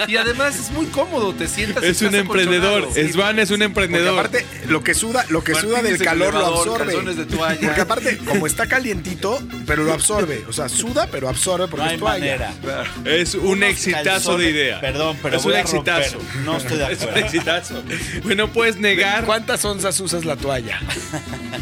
y 0.09 0.17
además 0.17 0.57
es 0.59 0.71
muy 0.71 0.87
cómodo, 0.87 1.35
te 1.35 1.49
sientas 1.49 1.85
y 1.85 1.89
Es 1.89 2.01
un 2.03 2.15
emprendedor. 2.15 2.89
Svan 3.13 3.39
es 3.39 3.51
un 3.51 3.59
Porque 3.59 3.65
emprendedor. 3.65 4.19
aparte, 4.19 4.47
lo 4.69 4.83
que 4.83 4.95
suda, 4.95 5.25
lo 5.29 5.45
que 5.45 5.55
suda 5.55 5.75
Martínez 5.79 5.99
del 5.99 6.07
calor 6.09 6.33
lo 6.35 6.47
absorbe. 6.47 6.87
calzones 6.87 7.17
de 7.19 7.27
toalla. 7.27 7.61
Porque 7.61 7.81
aparte, 7.83 8.19
como 8.19 8.47
está 8.47 8.67
calientito, 8.67 9.39
pero 9.67 9.85
lo 9.85 9.93
absorbe. 9.93 10.45
O 10.49 10.53
sea, 10.53 10.69
suda, 10.71 11.09
pero 11.11 11.29
absorbe 11.29 11.69
porque 11.69 11.85
No 11.85 11.89
hay 11.91 11.95
es 11.97 12.01
toalla. 12.01 12.55
manera. 12.65 12.85
Es 13.05 13.35
un 13.35 13.47
Unos 13.49 13.69
exitazo 13.71 14.33
calzones- 14.33 14.39
de 14.39 14.51
idea. 14.51 14.81
Perdón, 14.81 15.19
pero 15.23 15.37
es 15.37 15.43
voy 15.43 15.53
un 15.53 15.59
a 15.59 15.63
romper. 15.63 15.95
exitazo. 16.03 16.25
No 16.45 16.57
estoy 16.57 16.79
de 16.79 16.85
Es 16.93 16.99
un 17.03 17.09
acuerdo. 17.09 17.27
exitazo. 17.27 17.83
Bueno, 18.25 18.49
puedes 18.49 18.77
negar. 18.77 19.25
¿Cuántas 19.25 19.63
onzas 19.65 20.01
usas 20.01 20.25
la 20.25 20.37
toalla? 20.37 20.81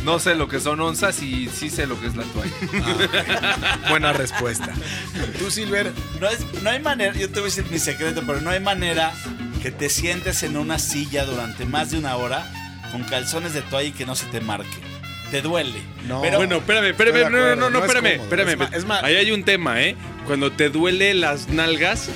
No 0.05 0.19
sé 0.21 0.35
lo 0.37 0.47
que 0.49 0.61
son 0.61 0.81
onzas 0.81 1.21
y 1.23 1.49
sí 1.49 1.69
sé 1.69 1.87
lo 1.87 2.01
que 2.01 2.07
es 2.07 2.15
la 2.17 2.23
toalla. 2.25 3.79
Buena 3.91 4.13
respuesta. 4.13 4.73
Tú, 5.39 5.48
Silver, 5.51 5.93
No, 6.21 6.29
es, 6.29 6.41
no 6.63 6.71
hay 6.71 6.81
manera, 6.81 7.13
yo 7.15 7.29
te 7.29 7.41
voy 7.41 7.51
a 7.51 7.55
decir 7.55 7.65
mi 7.71 7.79
secreto, 7.79 8.23
pero 8.27 8.41
no 8.41 8.51
hay 8.51 8.61
manera 8.61 9.13
que 9.63 9.71
te 9.71 9.89
sientes 9.89 10.43
en 10.43 10.57
una 10.57 10.79
silla 10.79 11.25
durante 11.25 11.65
más 11.65 11.91
de 11.91 11.99
una 11.99 12.17
hora 12.17 12.47
con 12.93 13.03
calzones 13.05 13.53
de 13.55 13.63
toalla 13.63 13.89
y 13.89 13.93
que 13.93 14.07
no 14.07 14.15
se 14.15 14.27
te 14.27 14.41
marque. 14.41 14.69
Te 15.31 15.43
duele. 15.43 15.81
No. 16.07 16.23
Pero, 16.23 16.39
Bueno, 16.39 16.57
espérame, 16.57 16.87
espérame, 16.87 17.25
no, 17.25 17.31
no, 17.31 17.39
no, 17.39 17.57
no, 17.57 17.71
no 17.71 17.79
es 17.81 17.85
espérame, 17.85 18.21
espérame. 18.23 18.69
Es 18.75 18.85
ma- 18.87 19.01
Ahí 19.01 19.17
hay 19.17 19.31
un 19.31 19.45
tema, 19.45 19.83
¿eh? 19.83 19.95
Cuando 20.29 20.53
te 20.53 20.69
duele 20.69 21.15
las 21.15 21.49
nalgas 21.49 22.09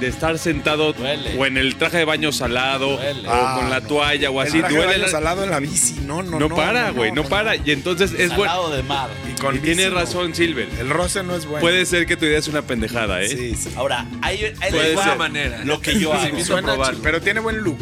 de 0.00 0.08
estar 0.08 0.38
sentado 0.38 0.92
Duele. 0.92 1.36
o 1.38 1.46
en 1.46 1.56
el 1.56 1.76
traje 1.76 1.98
de 1.98 2.04
baño 2.04 2.32
salado 2.32 2.96
Duele. 2.96 3.28
o 3.28 3.32
Ah, 3.32 3.56
con 3.60 3.70
la 3.70 3.80
no. 3.80 3.86
toalla 3.86 4.30
o 4.30 4.42
el 4.42 4.48
así, 4.48 4.58
traje 4.58 4.74
de 4.74 4.80
duele. 4.80 4.92
baño 4.94 5.04
la- 5.06 5.10
salado 5.12 5.44
en 5.44 5.50
la 5.50 5.60
bici. 5.60 5.94
No, 6.04 6.22
no, 6.22 6.38
no, 6.40 6.48
no. 6.48 6.56
para, 6.56 6.90
güey, 6.90 7.12
no, 7.12 7.22
para. 7.24 7.54
Y 7.56 7.70
entonces 7.70 8.12
es 8.12 8.28
bueno. 8.34 8.44
salado 8.52 8.70
de 8.74 8.82
mar. 8.82 9.08
Y 9.32 9.38
con 9.40 9.54
Y 9.56 9.58
tiene 9.60 9.88
razón, 9.90 10.34
Silver. 10.34 10.68
El 10.80 10.90
roce 10.90 11.22
no 11.22 11.36
es 11.36 11.44
bueno. 11.46 11.60
Puede 11.60 11.86
ser 11.86 12.06
que 12.06 12.16
tu 12.16 12.24
idea 12.24 12.38
es 12.38 12.48
una 12.48 12.62
pendejada, 12.62 13.22
¿eh? 13.22 13.28
Sí, 13.28 13.54
sí. 13.54 13.70
Ahora, 13.76 14.06
hay, 14.22 14.52
hay 14.60 14.94
va 14.96 15.04
ser. 15.04 15.16
manera. 15.18 15.60
lo 15.64 15.80
que 15.80 15.98
yo 16.00 16.12
hago. 16.12 16.36
chi- 16.36 16.98
pero 17.02 17.20
tiene 17.20 17.38
buen 17.40 17.58
look. 17.58 17.78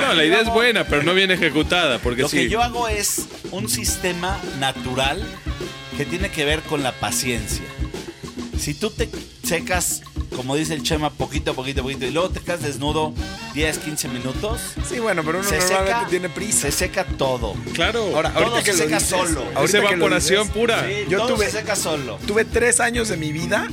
No, 0.00 0.14
la 0.14 0.24
idea 0.24 0.40
es 0.40 0.48
buena, 0.48 0.84
pero 0.84 1.02
no 1.04 1.14
bien 1.14 1.30
ejecutada, 1.30 1.98
porque 2.00 2.22
Lo 2.22 2.28
sí. 2.28 2.38
que 2.38 2.48
yo 2.48 2.62
hago 2.62 2.88
es 2.88 3.28
un 3.52 3.68
sistema 3.68 4.40
natural 4.58 5.22
que 5.96 6.04
tiene 6.04 6.30
que 6.30 6.44
ver 6.44 6.60
con 6.62 6.82
la 6.82 6.90
paciencia. 6.92 7.62
Si 8.58 8.74
tú 8.74 8.90
te 8.90 9.08
secas, 9.42 10.02
como 10.36 10.56
dice 10.56 10.74
el 10.74 10.82
Chema, 10.82 11.10
poquito 11.10 11.50
a 11.50 11.54
poquito, 11.54 11.80
a 11.80 11.84
poquito, 11.84 12.04
y 12.06 12.10
luego 12.10 12.30
te 12.30 12.40
quedas 12.40 12.62
desnudo 12.62 13.12
10, 13.54 13.78
15 13.78 14.08
minutos, 14.08 14.60
Sí, 14.88 14.98
bueno, 15.00 15.22
pero 15.24 15.38
uno 15.40 15.48
se 15.48 15.58
normalmente 15.58 15.92
seca, 15.94 16.06
tiene 16.08 16.28
prisa. 16.28 16.60
se 16.62 16.72
seca 16.72 17.04
todo. 17.04 17.54
Claro. 17.74 18.10
Ahora, 18.14 18.32
Todo 18.32 18.44
ahorita 18.46 18.58
se 18.60 18.64
que 18.64 18.72
lo 18.72 18.78
seca 18.78 18.98
dices, 18.98 19.08
solo. 19.10 19.40
ahorita 19.40 19.62
es 19.64 19.70
que 19.72 19.78
lo 19.80 19.88
evaporación 19.90 20.40
dices, 20.42 20.54
pura. 20.56 20.86
Sí, 20.88 20.94
Yo 21.08 21.18
todo 21.18 21.36
tuve- 21.36 21.44
se 21.46 21.50
seca 21.58 21.76
solo. 21.76 22.18
Tuve 22.26 22.44
tres 22.44 22.80
años 22.80 23.08
de 23.08 23.16
mi 23.16 23.32
vida 23.32 23.68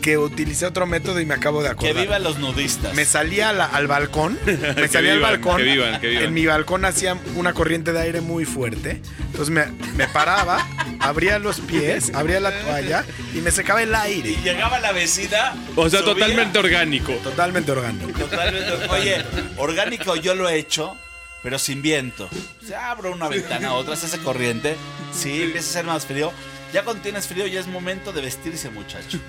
que 0.00 0.18
utilicé 0.18 0.66
otro 0.66 0.86
método 0.86 1.20
y 1.20 1.26
me 1.26 1.34
acabo 1.34 1.62
de 1.62 1.68
Que 1.68 1.72
acordar. 1.72 2.02
vivan 2.04 2.22
los 2.22 2.38
nudistas. 2.38 2.94
Me 2.94 3.04
salía 3.04 3.50
a 3.50 3.52
la- 3.52 3.66
al 3.66 3.86
balcón, 3.86 4.38
me 4.46 4.56
Que 4.74 4.88
salía 4.88 5.12
al 5.12 5.20
balcón. 5.20 5.56
que 5.58 5.62
vivan, 5.62 6.00
que 6.00 6.08
vivan. 6.08 6.24
En 6.24 6.34
mi 6.34 6.46
balcón 6.46 6.84
hacía 6.84 7.16
una 7.36 7.52
corriente 7.52 7.92
de 7.92 8.00
aire 8.00 8.20
muy 8.20 8.44
fuerte. 8.44 9.00
Entonces 9.26 9.50
me, 9.50 9.66
me 9.94 10.08
paraba, 10.08 10.66
abría 11.00 11.38
los 11.38 11.60
pies, 11.60 12.12
abría 12.14 12.40
la 12.40 12.50
toalla 12.62 13.04
y 13.34 13.38
me 13.38 13.50
secaba 13.50 13.82
el 13.82 13.94
aire. 13.94 14.30
Y 14.30 14.36
llegaba 14.42 14.78
la 14.80 14.92
vecina. 14.92 15.54
O 15.76 15.88
sea, 15.88 16.00
subía, 16.00 16.14
totalmente 16.14 16.58
orgánico. 16.58 17.12
Totalmente 17.22 17.70
orgánico. 17.72 18.18
Totalmente. 18.18 18.72
Oye, 18.90 19.24
orgánico 19.56 20.16
yo 20.16 20.34
lo 20.34 20.48
he 20.48 20.56
hecho, 20.58 20.96
pero 21.42 21.58
sin 21.58 21.80
viento. 21.82 22.28
O 22.62 22.66
sea, 22.66 22.90
abro 22.90 23.12
una 23.12 23.28
ventana, 23.28 23.72
otra, 23.74 23.96
se 23.96 24.06
hace 24.06 24.18
corriente. 24.18 24.76
Sí, 25.12 25.42
empieza 25.42 25.70
a 25.70 25.72
ser 25.72 25.84
más 25.84 26.06
frío. 26.06 26.32
Ya 26.72 26.84
cuando 26.84 27.02
tienes 27.02 27.26
frío 27.26 27.46
ya 27.46 27.60
es 27.60 27.66
momento 27.66 28.12
de 28.12 28.22
vestirse, 28.22 28.70
muchacho. 28.70 29.18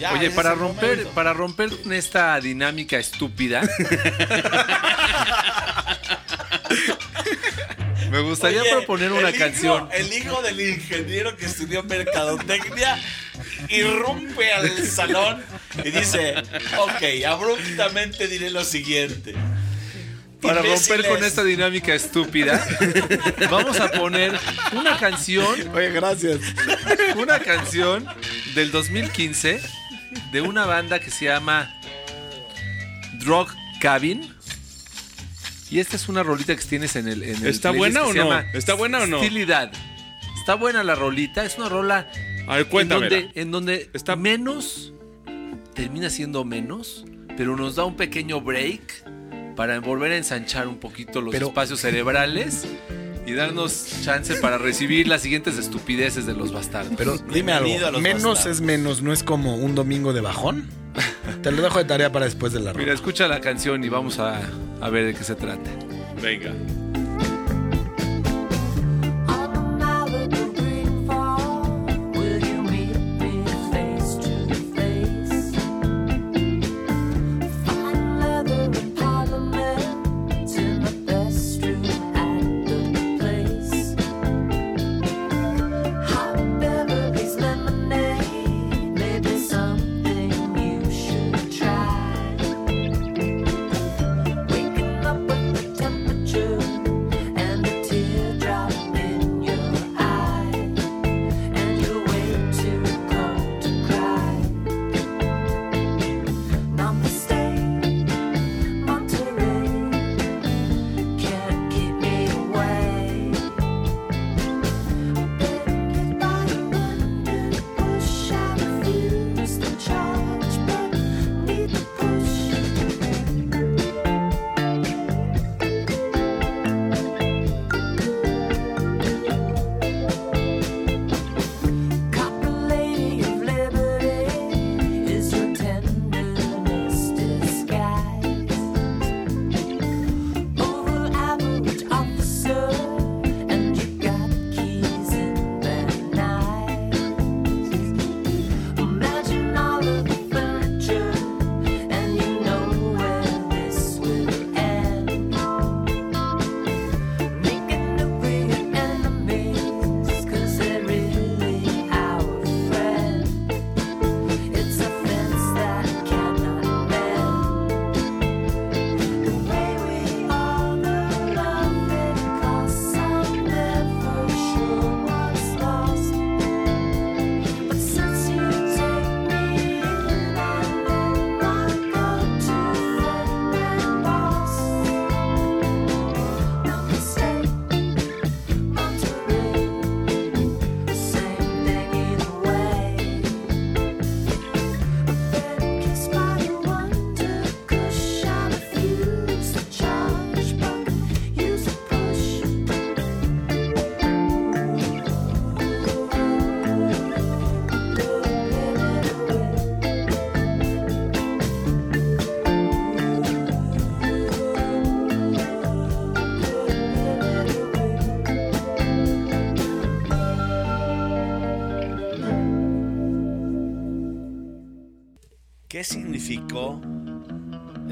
Ya, 0.00 0.12
Oye, 0.14 0.30
para 0.30 0.54
romper, 0.54 0.90
momento. 0.92 1.10
para 1.10 1.32
romper 1.34 1.68
esta 1.92 2.40
dinámica 2.40 2.96
estúpida. 2.98 3.60
me 8.10 8.20
gustaría 8.20 8.62
Oye, 8.62 8.70
proponer 8.70 9.12
una 9.12 9.28
el 9.28 9.34
hijo- 9.34 9.44
canción. 9.44 9.88
el 9.92 10.12
hijo 10.12 10.42
del 10.42 10.60
ingeniero 10.60 11.36
que 11.36 11.44
estudió 11.46 11.82
mercadotecnia 11.84 12.98
irrumpe 13.68 14.52
al 14.52 14.86
salón 14.86 15.44
y 15.84 15.90
dice, 15.90 16.34
ok, 16.78 17.24
abruptamente 17.28 18.26
diré 18.26 18.50
lo 18.50 18.64
siguiente. 18.64 19.34
Para 20.40 20.62
romper 20.62 21.06
con 21.08 21.22
esta 21.24 21.44
dinámica 21.44 21.94
estúpida, 21.94 22.66
vamos 23.50 23.78
a 23.80 23.90
poner 23.92 24.38
una 24.72 24.96
canción, 24.98 25.46
Oye, 25.74 25.90
gracias. 25.90 26.38
una 27.16 27.38
canción 27.40 28.06
del 28.54 28.70
2015 28.70 29.60
de 30.32 30.40
una 30.40 30.64
banda 30.66 30.98
que 30.98 31.10
se 31.10 31.26
llama 31.26 31.72
Drug 33.24 33.48
Cabin. 33.80 34.34
Y 35.70 35.78
esta 35.78 35.96
es 35.96 36.08
una 36.08 36.22
rolita 36.22 36.56
que 36.56 36.64
tienes 36.64 36.96
en 36.96 37.06
el. 37.08 37.22
en 37.22 37.36
el 37.36 37.46
¿Está 37.46 37.70
buena 37.70 38.02
o 38.04 38.12
se 38.12 38.18
no? 38.18 38.24
llama 38.24 38.44
¿Está 38.54 38.74
buena 38.74 39.00
o 39.00 39.06
no? 39.06 39.18
Hostilidad. 39.20 39.70
Está 40.38 40.54
buena 40.54 40.82
la 40.82 40.94
rolita. 40.96 41.44
Es 41.44 41.58
una 41.58 41.68
rola 41.68 42.10
A 42.48 42.56
ver, 42.56 42.66
cuéntame. 42.66 43.06
en 43.06 43.10
donde, 43.10 43.40
en 43.40 43.50
donde 43.52 43.90
Está- 43.94 44.16
menos 44.16 44.92
termina 45.74 46.10
siendo 46.10 46.44
menos, 46.44 47.04
pero 47.36 47.56
nos 47.56 47.76
da 47.76 47.84
un 47.84 47.96
pequeño 47.96 48.40
break 48.40 49.04
para 49.60 49.78
volver 49.78 50.12
a 50.12 50.16
ensanchar 50.16 50.66
un 50.68 50.78
poquito 50.78 51.20
los 51.20 51.32
Pero- 51.34 51.48
espacios 51.48 51.80
cerebrales 51.80 52.64
y 53.26 53.34
darnos 53.34 53.88
chance 54.02 54.36
para 54.36 54.56
recibir 54.56 55.06
las 55.06 55.20
siguientes 55.20 55.58
estupideces 55.58 56.24
de 56.24 56.32
los 56.32 56.50
bastardos. 56.50 56.94
Pero 56.96 57.18
dime 57.18 57.52
Bienvenido 57.52 57.88
algo. 57.88 58.00
Menos 58.00 58.22
bastardos. 58.24 58.56
es 58.56 58.60
menos, 58.62 59.02
¿no 59.02 59.12
es 59.12 59.22
como 59.22 59.56
un 59.56 59.74
domingo 59.74 60.14
de 60.14 60.22
bajón? 60.22 60.66
Te 61.42 61.52
lo 61.52 61.60
dejo 61.60 61.76
de 61.78 61.84
tarea 61.84 62.10
para 62.10 62.24
después 62.24 62.54
de 62.54 62.60
la 62.60 62.72
Mira, 62.72 62.94
escucha 62.94 63.28
la 63.28 63.42
canción 63.42 63.84
y 63.84 63.90
vamos 63.90 64.18
a, 64.18 64.40
a 64.80 64.88
ver 64.88 65.04
de 65.04 65.12
qué 65.14 65.24
se 65.24 65.34
trata. 65.34 65.70
Venga. 66.22 66.54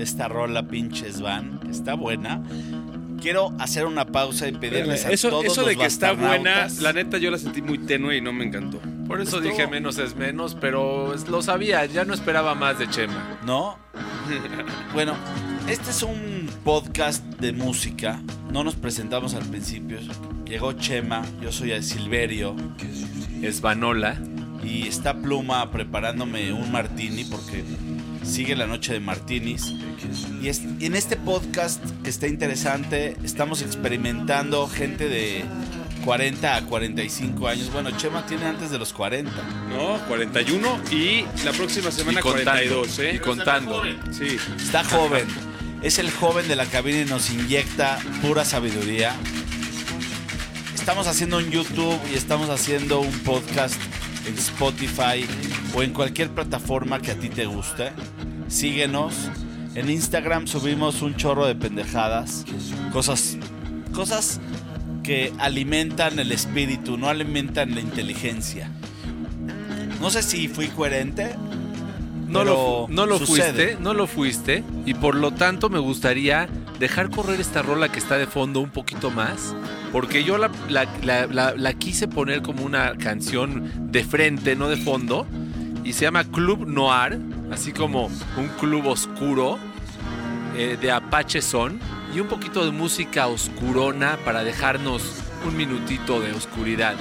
Esta 0.08 0.26
rola 0.28 0.66
pinches 0.66 1.20
van? 1.20 1.60
Está 1.70 1.94
buena. 1.94 2.42
Quiero 3.20 3.52
hacer 3.58 3.84
una 3.84 4.06
pausa 4.06 4.46
y 4.48 4.52
pedirles 4.52 5.04
a 5.04 5.10
Eso, 5.10 5.28
todos 5.28 5.44
eso 5.46 5.62
de 5.64 5.74
los 5.74 5.82
que 5.82 5.86
está 5.86 6.12
buena, 6.12 6.68
la 6.80 6.92
neta 6.92 7.18
yo 7.18 7.30
la 7.30 7.38
sentí 7.38 7.60
muy 7.62 7.78
tenue 7.78 8.16
y 8.16 8.20
no 8.20 8.32
me 8.32 8.44
encantó. 8.44 8.78
Por 9.06 9.20
eso 9.20 9.38
Estuvo- 9.38 9.50
dije 9.52 9.66
menos 9.66 9.98
es 9.98 10.14
menos, 10.16 10.56
pero 10.60 11.14
lo 11.28 11.42
sabía, 11.42 11.84
ya 11.86 12.04
no 12.04 12.14
esperaba 12.14 12.54
más 12.54 12.78
de 12.78 12.88
Chema. 12.88 13.38
¿No? 13.44 13.76
bueno, 14.94 15.14
este 15.68 15.90
es 15.90 16.02
un 16.02 16.48
podcast 16.64 17.24
de 17.40 17.52
música. 17.52 18.20
No 18.52 18.62
nos 18.64 18.76
presentamos 18.76 19.34
al 19.34 19.44
principio. 19.44 19.98
Llegó 20.46 20.72
Chema, 20.74 21.22
yo 21.42 21.50
soy 21.52 21.72
el 21.72 21.82
Silverio 21.84 22.54
Es 23.42 23.60
Vanola. 23.60 24.16
y 24.62 24.86
está 24.86 25.14
Pluma 25.14 25.70
preparándome 25.70 26.52
un 26.52 26.70
martini 26.70 27.24
porque 27.24 27.64
sigue 28.22 28.54
la 28.56 28.66
noche 28.66 28.92
de 28.92 29.00
martinis. 29.00 29.74
Y 30.40 30.48
es- 30.48 30.62
y 30.78 30.86
en 30.86 30.94
este 30.94 31.16
podcast 31.16 31.82
que 32.04 32.10
está 32.10 32.26
interesante, 32.28 33.16
estamos 33.24 33.60
experimentando 33.62 34.68
gente 34.68 35.08
de 35.08 35.44
40 36.04 36.56
a 36.56 36.62
45 36.64 37.48
años. 37.48 37.72
Bueno, 37.72 37.90
Chema 37.96 38.24
tiene 38.26 38.46
antes 38.46 38.70
de 38.70 38.78
los 38.78 38.92
40. 38.92 39.32
No, 39.68 39.98
41 40.06 40.78
y 40.92 41.24
la 41.44 41.52
próxima 41.52 41.90
semana 41.90 42.20
y 42.20 42.22
contando. 42.22 42.44
42, 42.52 42.98
¿eh? 43.00 43.12
Y 43.14 43.18
contando. 43.18 43.82
Sí. 44.12 44.36
Está 44.62 44.84
joven. 44.84 45.26
Es 45.82 45.98
el 45.98 46.10
joven 46.10 46.46
de 46.48 46.56
la 46.56 46.66
cabina 46.66 47.00
y 47.00 47.04
nos 47.04 47.30
inyecta 47.30 47.98
pura 48.22 48.44
sabiduría. 48.44 49.14
Estamos 50.74 51.06
haciendo 51.06 51.38
un 51.38 51.50
YouTube 51.50 51.98
y 52.12 52.16
estamos 52.16 52.48
haciendo 52.48 53.00
un 53.00 53.12
podcast 53.20 53.74
en 54.26 54.34
Spotify 54.38 55.26
o 55.74 55.82
en 55.82 55.92
cualquier 55.92 56.30
plataforma 56.30 57.00
que 57.00 57.10
a 57.10 57.14
ti 57.16 57.28
te 57.28 57.46
guste. 57.46 57.90
Síguenos. 58.48 59.14
En 59.74 59.90
Instagram 59.90 60.46
subimos 60.46 61.02
un 61.02 61.14
chorro 61.16 61.46
de 61.46 61.54
pendejadas. 61.54 62.44
Cosas. 62.92 63.36
Cosas 63.92 64.40
que 65.02 65.32
alimentan 65.38 66.18
el 66.18 66.32
espíritu, 66.32 66.98
no 66.98 67.08
alimentan 67.08 67.74
la 67.74 67.80
inteligencia. 67.80 68.70
No 70.00 70.10
sé 70.10 70.22
si 70.22 70.48
fui 70.48 70.68
coherente. 70.68 71.34
No 72.28 72.40
pero 72.40 72.44
lo, 72.44 72.86
fu- 72.86 72.92
no 72.92 73.06
lo 73.06 73.18
sucede. 73.18 73.52
fuiste, 73.52 73.76
no 73.80 73.94
lo 73.94 74.06
fuiste. 74.06 74.62
Y 74.84 74.94
por 74.94 75.14
lo 75.14 75.30
tanto 75.30 75.70
me 75.70 75.78
gustaría 75.78 76.46
dejar 76.78 77.08
correr 77.10 77.40
esta 77.40 77.62
rola 77.62 77.90
que 77.90 77.98
está 77.98 78.18
de 78.18 78.26
fondo 78.26 78.60
un 78.60 78.68
poquito 78.70 79.10
más. 79.10 79.54
Porque 79.92 80.22
yo 80.24 80.36
la, 80.36 80.50
la- 80.68 80.86
la- 81.02 81.26
la- 81.26 81.54
la 81.56 81.72
quise 81.72 82.06
poner 82.06 82.42
como 82.42 82.64
una 82.64 82.96
canción 82.98 83.90
de 83.90 84.04
frente, 84.04 84.56
no 84.56 84.68
de 84.68 84.76
fondo. 84.76 85.26
Y 85.84 85.94
se 85.94 86.02
llama 86.04 86.24
Club 86.24 86.66
Noir, 86.68 87.18
así 87.50 87.72
como 87.72 88.06
un 88.36 88.48
club 88.60 88.86
oscuro 88.86 89.58
eh, 90.56 90.76
de 90.80 90.90
Apache 90.90 91.42
Son. 91.42 91.80
Y 92.14 92.20
un 92.20 92.26
poquito 92.26 92.64
de 92.64 92.70
música 92.70 93.26
oscurona 93.26 94.18
para 94.24 94.42
dejarnos 94.42 95.02
un 95.46 95.56
minutito 95.56 96.20
de 96.20 96.32
oscuridad. 96.32 96.94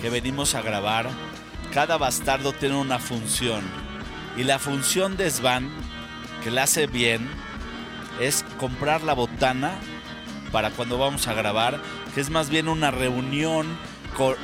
Que 0.00 0.08
venimos 0.08 0.54
a 0.54 0.62
grabar, 0.62 1.10
cada 1.74 1.98
bastardo 1.98 2.54
tiene 2.54 2.76
una 2.76 2.98
función. 2.98 3.60
Y 4.38 4.44
la 4.44 4.58
función 4.58 5.18
de 5.18 5.30
Svan, 5.30 5.68
que 6.42 6.50
la 6.50 6.62
hace 6.62 6.86
bien, 6.86 7.28
es 8.20 8.42
comprar 8.58 9.02
la 9.02 9.12
botana 9.12 9.72
para 10.50 10.70
cuando 10.70 10.96
vamos 10.96 11.28
a 11.28 11.34
grabar, 11.34 11.78
que 12.14 12.22
es 12.22 12.30
más 12.30 12.48
bien 12.48 12.68
una 12.68 12.90
reunión 12.90 13.66
cor- 14.16 14.38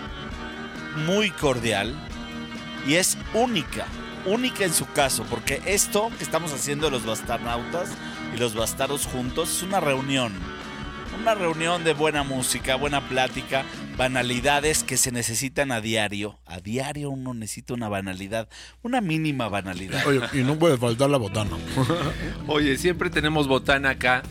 muy 1.06 1.30
cordial 1.30 1.94
y 2.86 2.96
es 2.96 3.16
única, 3.32 3.86
única 4.26 4.66
en 4.66 4.74
su 4.74 4.84
caso, 4.92 5.24
porque 5.30 5.62
esto 5.64 6.10
que 6.18 6.24
estamos 6.24 6.52
haciendo 6.52 6.90
los 6.90 7.06
bastarnautas 7.06 7.88
y 8.34 8.38
los 8.38 8.54
bastardos 8.54 9.06
juntos 9.06 9.48
es 9.50 9.62
una 9.62 9.80
reunión. 9.80 10.34
Una 11.20 11.34
reunión 11.34 11.82
de 11.84 11.94
buena 11.94 12.22
música, 12.22 12.76
buena 12.76 13.00
plática, 13.08 13.64
banalidades 13.98 14.84
que 14.84 14.96
se 14.96 15.10
necesitan 15.10 15.72
a 15.72 15.80
diario. 15.80 16.38
A 16.46 16.60
diario 16.60 17.10
uno 17.10 17.34
necesita 17.34 17.74
una 17.74 17.88
banalidad, 17.88 18.48
una 18.82 19.00
mínima 19.00 19.48
banalidad. 19.48 20.06
Oye, 20.06 20.20
y 20.32 20.38
no 20.44 20.56
puede 20.58 20.78
faltar 20.78 21.10
la 21.10 21.18
botana. 21.18 21.50
Oye, 22.46 22.78
siempre 22.78 23.10
tenemos 23.10 23.48
botana 23.48 23.90
acá. 23.90 24.22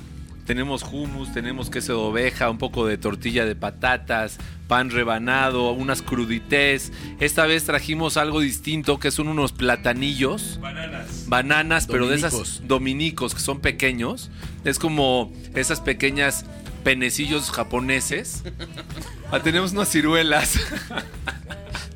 Tenemos 0.45 0.81
hummus, 0.83 1.33
tenemos 1.33 1.69
queso 1.69 1.91
de 1.91 1.99
oveja, 1.99 2.49
un 2.49 2.57
poco 2.57 2.87
de 2.87 2.97
tortilla 2.97 3.43
de 3.45 3.53
patatas, 3.53 4.37
pan 4.69 4.89
rebanado, 4.91 5.73
unas 5.73 6.01
crudités. 6.01 6.93
Esta 7.19 7.45
vez 7.45 7.65
trajimos 7.65 8.15
algo 8.15 8.39
distinto 8.39 8.97
que 8.97 9.11
son 9.11 9.27
unos 9.27 9.51
platanillos. 9.51 10.57
Bananas. 10.61 11.25
Bananas, 11.27 11.87
pero 11.87 12.07
de 12.07 12.15
esas 12.15 12.31
Dominicos. 12.31 12.61
dominicos 12.65 13.35
que 13.35 13.41
son 13.41 13.59
pequeños. 13.59 14.31
Es 14.63 14.79
como 14.79 15.33
esas 15.53 15.81
pequeñas 15.81 16.45
penecillos 16.85 17.51
japoneses. 17.51 18.43
Ah, 19.31 19.39
tenemos 19.41 19.71
unas 19.73 19.89
ciruelas. 19.89 20.57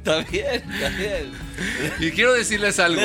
Está 0.02 0.24
bien, 0.24 0.64
está 0.74 0.90
bien. 0.90 1.32
y 2.00 2.10
quiero 2.10 2.34
decirles 2.34 2.80
algo. 2.80 3.00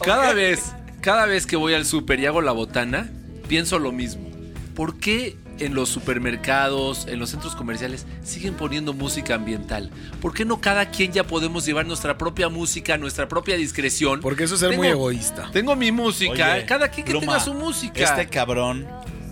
Cada 0.00 0.32
vez, 0.32 0.72
cada 1.00 1.26
vez 1.26 1.44
que 1.44 1.56
voy 1.56 1.74
al 1.74 1.84
súper 1.84 2.20
y 2.20 2.26
hago 2.26 2.40
la 2.40 2.52
botana, 2.52 3.10
pienso 3.48 3.80
lo 3.80 3.90
mismo. 3.90 4.30
¿Por 4.76 5.00
qué 5.00 5.36
en 5.58 5.74
los 5.74 5.88
supermercados, 5.88 7.06
en 7.08 7.18
los 7.18 7.30
centros 7.30 7.56
comerciales, 7.56 8.06
siguen 8.22 8.54
poniendo 8.54 8.92
música 8.92 9.34
ambiental? 9.34 9.90
¿Por 10.20 10.34
qué 10.34 10.44
no 10.44 10.60
cada 10.60 10.90
quien 10.90 11.10
ya 11.12 11.24
podemos 11.24 11.66
llevar 11.66 11.84
nuestra 11.84 12.16
propia 12.16 12.48
música, 12.48 12.96
nuestra 12.96 13.26
propia 13.26 13.56
discreción? 13.56 14.20
Porque 14.20 14.44
eso 14.44 14.54
es 14.54 14.60
ser 14.60 14.70
Tengo- 14.70 14.82
muy 14.84 14.88
egoísta. 14.92 15.50
Tengo 15.52 15.74
mi 15.74 15.90
música, 15.90 16.52
Oye, 16.54 16.64
cada 16.64 16.88
quien 16.88 17.06
que 17.06 17.10
Pluma, 17.10 17.26
tenga 17.26 17.40
su 17.40 17.54
música. 17.54 18.04
Este 18.04 18.28
cabrón 18.28 18.86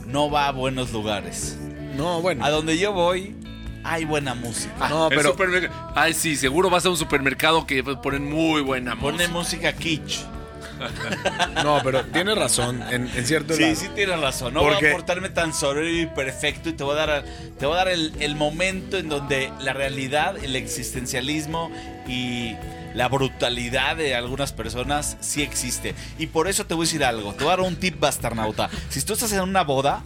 no 0.09 0.29
va 0.33 0.49
a 0.49 0.51
buenos 0.51 0.91
lugares. 0.91 1.59
No, 1.97 2.21
bueno. 2.23 2.45
A 2.45 2.51
donde 2.51 2.79
yo 2.79 2.93
voy, 2.93 3.35
hay 3.85 4.05
buena 4.05 4.35
música. 4.35 4.89
No, 4.89 5.09
El 5.11 5.17
pero 5.17 5.37
Ay, 5.95 6.15
sí, 6.15 6.37
seguro 6.37 6.71
vas 6.71 6.85
a 6.87 6.91
un 6.91 6.97
supermercado 6.97 7.67
que 7.67 7.83
ponen 7.83 8.29
muy 8.31 8.63
buena 8.63 8.97
Pone 8.97 9.29
música. 9.29 9.71
música 9.71 9.73
kitsch. 9.75 10.21
no, 11.65 11.81
pero 11.85 12.05
tienes 12.07 12.37
razón 12.37 12.83
en, 12.91 13.09
en 13.15 13.27
cierto 13.27 13.55
Sí, 13.55 13.63
lado. 13.63 13.75
sí 13.77 13.89
tienes 13.95 14.19
razón. 14.21 14.53
No 14.55 14.63
voy 14.63 14.73
Porque- 14.73 14.91
a 14.91 14.93
portarme 14.93 15.29
tan 15.29 15.53
soberbio 15.55 16.03
y 16.03 16.07
perfecto 16.07 16.69
y 16.71 16.73
te 16.73 16.83
voy 16.83 16.95
a 16.99 17.07
dar, 17.07 17.25
te 17.59 17.67
voy 17.67 17.75
a 17.75 17.79
dar 17.79 17.89
el, 17.89 18.13
el 18.21 18.35
momento 18.35 18.97
en 18.99 19.09
donde 19.09 19.53
la 19.61 19.73
realidad, 19.75 20.37
el 20.43 20.57
existencialismo 20.57 21.71
y 22.09 22.57
la 22.95 23.09
brutalidad 23.09 23.97
de 23.97 24.15
algunas 24.15 24.53
personas 24.53 25.17
sí 25.21 25.43
existe. 25.43 25.95
Y 26.19 26.27
por 26.27 26.49
eso 26.49 26.67
te 26.67 26.75
voy 26.75 26.85
a 26.85 26.87
decir 26.87 27.05
algo. 27.05 27.33
Te 27.35 27.45
voy 27.45 27.53
a 27.53 27.57
dar 27.57 27.67
un 27.67 27.77
tip 27.77 28.01
bastarnauta. 28.01 28.69
Si 28.89 29.01
tú 29.03 29.13
estás 29.13 29.33
en 29.33 29.41
una 29.41 29.63
boda 29.63 30.03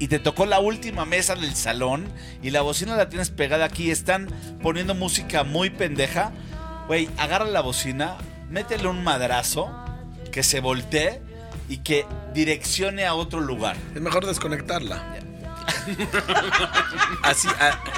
y 0.00 0.08
te 0.08 0.18
tocó 0.18 0.46
la 0.46 0.58
última 0.58 1.04
mesa 1.04 1.36
del 1.36 1.54
salón 1.54 2.08
y 2.42 2.50
la 2.50 2.62
bocina 2.62 2.96
la 2.96 3.10
tienes 3.10 3.30
pegada 3.30 3.66
aquí 3.66 3.90
están 3.90 4.28
poniendo 4.62 4.94
música 4.94 5.44
muy 5.44 5.68
pendeja, 5.68 6.32
güey, 6.88 7.08
agarra 7.18 7.44
la 7.44 7.60
bocina, 7.60 8.16
métele 8.48 8.88
un 8.88 9.04
madrazo 9.04 9.70
que 10.32 10.42
se 10.42 10.60
voltee 10.60 11.20
y 11.68 11.78
que 11.78 12.06
direccione 12.32 13.04
a 13.04 13.14
otro 13.14 13.40
lugar. 13.40 13.76
Es 13.94 14.00
mejor 14.00 14.26
desconectarla. 14.26 15.16
Así, 17.22 17.48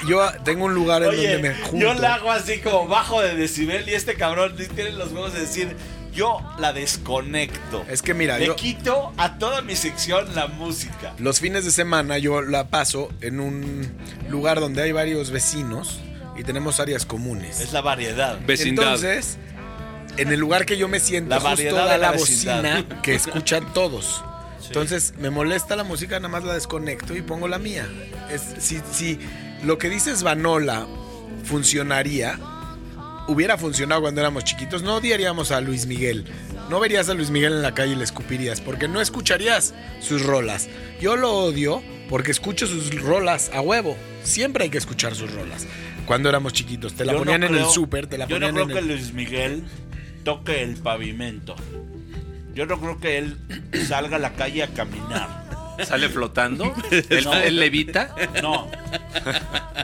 yo 0.08 0.28
tengo 0.44 0.64
un 0.64 0.74
lugar 0.74 1.04
en 1.04 1.10
Oye, 1.10 1.32
donde 1.34 1.48
me 1.50 1.54
junto. 1.54 1.78
yo 1.78 1.94
la 1.94 2.14
hago 2.16 2.32
así 2.32 2.58
como 2.60 2.86
bajo 2.86 3.22
de 3.22 3.34
decibel 3.36 3.88
y 3.88 3.94
este 3.94 4.14
cabrón 4.14 4.56
tiene 4.56 4.90
los 4.92 5.12
huevos 5.12 5.32
de 5.32 5.40
decir, 5.40 5.76
yo 6.12 6.40
la 6.58 6.72
desconecto. 6.72 7.84
Es 7.88 8.02
que 8.02 8.14
mira, 8.14 8.38
Le 8.38 8.46
yo 8.46 8.56
quito 8.56 9.12
a 9.16 9.38
toda 9.38 9.62
mi 9.62 9.76
sección 9.76 10.34
la 10.34 10.46
música. 10.46 11.14
los 11.18 11.40
fines 11.40 11.64
de 11.64 11.70
semana 11.70 12.18
yo 12.18 12.42
la 12.42 12.68
paso 12.68 13.10
en 13.20 13.40
un 13.40 13.90
lugar 14.28 14.60
donde 14.60 14.82
hay 14.82 14.92
varios 14.92 15.30
vecinos 15.30 16.00
y 16.36 16.44
tenemos 16.44 16.80
áreas 16.80 17.06
comunes. 17.06 17.60
Es 17.60 17.72
la 17.72 17.80
variedad. 17.80 18.38
Vecindad. 18.46 18.84
Entonces, 18.84 19.38
en 20.16 20.32
el 20.32 20.40
lugar 20.40 20.66
que 20.66 20.76
yo 20.76 20.88
me 20.88 21.00
siento, 21.00 21.30
La 21.30 21.36
justo 21.36 21.50
variedad 21.50 21.86
da 21.86 21.92
de 21.92 21.98
la 21.98 22.12
bocina 22.12 22.84
que 23.02 23.14
escuchan 23.16 23.72
todos. 23.72 24.22
Entonces, 24.66 25.12
me 25.18 25.28
molesta 25.30 25.76
la 25.76 25.84
música, 25.84 26.18
nada 26.18 26.28
más 26.28 26.44
la 26.44 26.54
desconecto 26.54 27.14
y 27.14 27.20
pongo 27.22 27.48
la 27.48 27.58
mía. 27.58 27.86
Es, 28.30 28.42
si, 28.58 28.80
si 28.90 29.18
lo 29.64 29.76
que 29.76 29.90
dices 29.90 30.22
Vanola 30.22 30.86
funcionaría, 31.44 32.38
hubiera 33.28 33.56
funcionado 33.56 34.00
cuando 34.02 34.20
éramos 34.20 34.44
chiquitos, 34.44 34.82
no 34.82 34.96
odiaríamos 34.96 35.50
a 35.50 35.60
Luis 35.60 35.86
Miguel. 35.86 36.24
No 36.68 36.80
verías 36.80 37.08
a 37.08 37.14
Luis 37.14 37.30
Miguel 37.30 37.52
en 37.52 37.62
la 37.62 37.74
calle 37.74 37.92
y 37.92 37.96
le 37.96 38.04
escupirías, 38.04 38.60
porque 38.60 38.88
no 38.88 39.00
escucharías 39.00 39.74
sus 40.00 40.24
rolas. 40.24 40.68
Yo 41.00 41.16
lo 41.16 41.32
odio 41.32 41.82
porque 42.08 42.30
escucho 42.30 42.66
sus 42.66 42.94
rolas 43.02 43.50
a 43.52 43.60
huevo. 43.60 43.96
Siempre 44.22 44.64
hay 44.64 44.70
que 44.70 44.78
escuchar 44.78 45.14
sus 45.14 45.32
rolas. 45.32 45.66
Cuando 46.06 46.28
éramos 46.28 46.52
chiquitos, 46.52 46.94
te 46.94 47.04
la 47.04 47.12
Yo 47.12 47.18
no 47.18 47.24
ponían 47.24 47.44
en 47.44 47.54
el 47.54 47.66
súper, 47.66 48.06
te 48.06 48.18
la 48.18 48.26
Yo 48.26 48.38
no 48.38 48.46
ponían 48.46 48.66
creo 48.66 48.78
en 48.78 48.86
que 48.86 48.92
el... 48.92 48.98
Luis 48.98 49.12
Miguel 49.12 49.64
toque 50.24 50.62
el 50.62 50.76
pavimento. 50.76 51.56
Yo 52.54 52.66
no 52.66 52.78
creo 52.80 53.00
que 53.00 53.18
él 53.18 53.38
salga 53.86 54.16
a 54.16 54.20
la 54.20 54.34
calle 54.34 54.62
a 54.62 54.68
caminar. 54.68 55.51
¿Sale 55.84 56.08
flotando? 56.08 56.74
¿Él, 56.90 57.24
No. 57.24 57.34
él 57.34 57.56
levita? 57.56 58.14
No. 58.42 58.70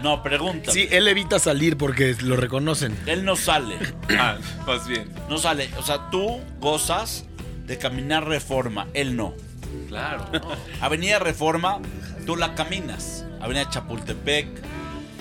No, 0.02 0.22
pregunta. 0.22 0.70
Sí, 0.72 0.88
él 0.90 1.08
evita 1.08 1.38
salir 1.38 1.76
porque 1.76 2.14
lo 2.22 2.36
reconocen. 2.36 2.96
Él 3.06 3.24
no 3.24 3.36
sale. 3.36 3.76
Ah, 4.18 4.36
más 4.66 4.86
bien. 4.86 5.10
No 5.28 5.38
sale. 5.38 5.70
O 5.78 5.82
sea, 5.82 6.10
tú 6.10 6.40
gozas 6.60 7.24
de 7.66 7.78
caminar 7.78 8.26
reforma. 8.26 8.86
Él 8.94 9.16
no. 9.16 9.34
Claro. 9.88 10.24
Avenida 10.80 11.18
Reforma, 11.18 11.78
tú 12.26 12.36
la 12.36 12.54
caminas. 12.54 13.24
Avenida 13.40 13.68
Chapultepec, 13.70 14.46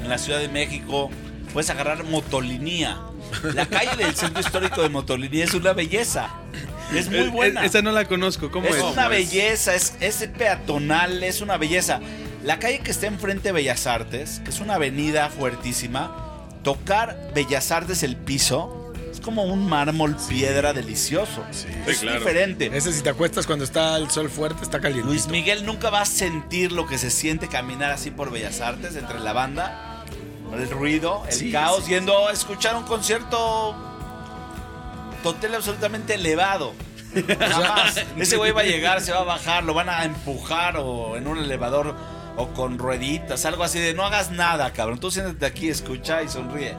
en 0.04 0.10
la 0.10 0.18
Ciudad 0.18 0.40
de 0.40 0.48
México, 0.50 1.10
puedes 1.54 1.70
agarrar 1.70 2.04
motolinía. 2.04 2.98
La 3.54 3.66
calle 3.66 3.96
del 3.98 4.16
centro 4.16 4.42
histórico 4.42 4.82
de 4.82 4.90
Motolinía 4.90 5.44
es 5.46 5.54
una 5.54 5.74
belleza. 5.74 6.30
Es 6.94 7.08
muy 7.10 7.18
Eh, 7.20 7.28
buena. 7.30 7.64
eh, 7.64 7.68
Esa 7.68 7.82
no 7.82 7.92
la 7.92 8.06
conozco. 8.06 8.50
¿Cómo 8.52 8.68
es 8.68 8.76
es? 8.78 8.84
una 8.84 9.08
belleza, 9.08 9.76
es, 9.76 9.94
es 10.00 10.28
peatonal, 10.38 11.24
es 11.24 11.42
una 11.42 11.58
belleza. 11.58 12.00
La 12.44 12.60
calle 12.60 12.80
que 12.80 12.92
está 12.92 13.08
enfrente 13.08 13.50
de 13.50 13.52
Bellas 13.52 13.88
Artes, 13.88 14.42
que 14.44 14.50
es 14.52 14.60
una 14.60 14.76
avenida 14.76 15.30
fuertísima, 15.30 16.46
tocar 16.64 17.32
Bellas 17.36 17.72
Artes 17.72 18.04
el 18.04 18.16
piso 18.16 18.94
es 19.12 19.20
como 19.22 19.44
un 19.44 19.68
mármol 19.68 20.16
piedra 20.30 20.74
delicioso. 20.74 21.44
es 21.88 22.00
claro. 22.00 22.20
diferente. 22.20 22.70
Ese 22.74 22.94
si 22.94 23.02
te 23.02 23.10
acuestas 23.10 23.46
cuando 23.48 23.66
está 23.66 23.98
el 23.98 24.10
sol 24.12 24.30
fuerte, 24.30 24.64
está 24.64 24.80
caliente. 24.80 25.08
Luis 25.08 25.28
Miguel 25.28 25.66
nunca 25.66 25.90
va 25.90 26.02
a 26.02 26.06
sentir 26.06 26.72
lo 26.72 26.86
que 26.88 26.98
se 26.98 27.10
siente 27.10 27.48
caminar 27.48 27.92
así 27.92 28.12
por 28.12 28.32
Bellas 28.32 28.62
Artes 28.62 28.96
entre 28.96 29.20
la 29.20 29.34
banda, 29.34 29.97
el 30.54 30.70
ruido, 30.70 31.24
el 31.28 31.34
Sí, 31.34 31.52
caos, 31.52 31.84
sí. 31.86 31.92
yendo 31.92 32.28
a 32.28 32.32
escuchar 32.34 32.76
un 32.76 32.84
concierto 32.84 33.76
total 35.24 35.56
absolutamente 35.56 36.16
elevado. 36.16 36.74
Jamás. 37.40 38.04
Ese 38.18 38.38
güey 38.38 38.52
va 38.52 38.62
a 38.62 38.66
llegar, 38.66 39.02
se 39.02 39.12
va 39.12 39.20
a 39.20 39.24
bajar, 39.24 39.64
lo 39.64 39.74
van 39.74 39.90
a 39.90 40.04
empujar 40.06 40.78
o 40.78 41.16
en 41.18 41.28
un 41.28 41.38
elevador 41.40 41.96
o 42.36 42.48
con 42.50 42.78
rueditas, 42.78 43.46
algo 43.46 43.64
así 43.64 43.80
de 43.80 43.94
no 43.94 44.04
hagas 44.06 44.30
nada, 44.32 44.72
cabrón. 44.74 45.00
Tú 45.00 45.10
siéntate 45.10 45.46
aquí, 45.46 45.70
escucha 45.70 46.22
y 46.22 46.28
sonríe. 46.30 46.76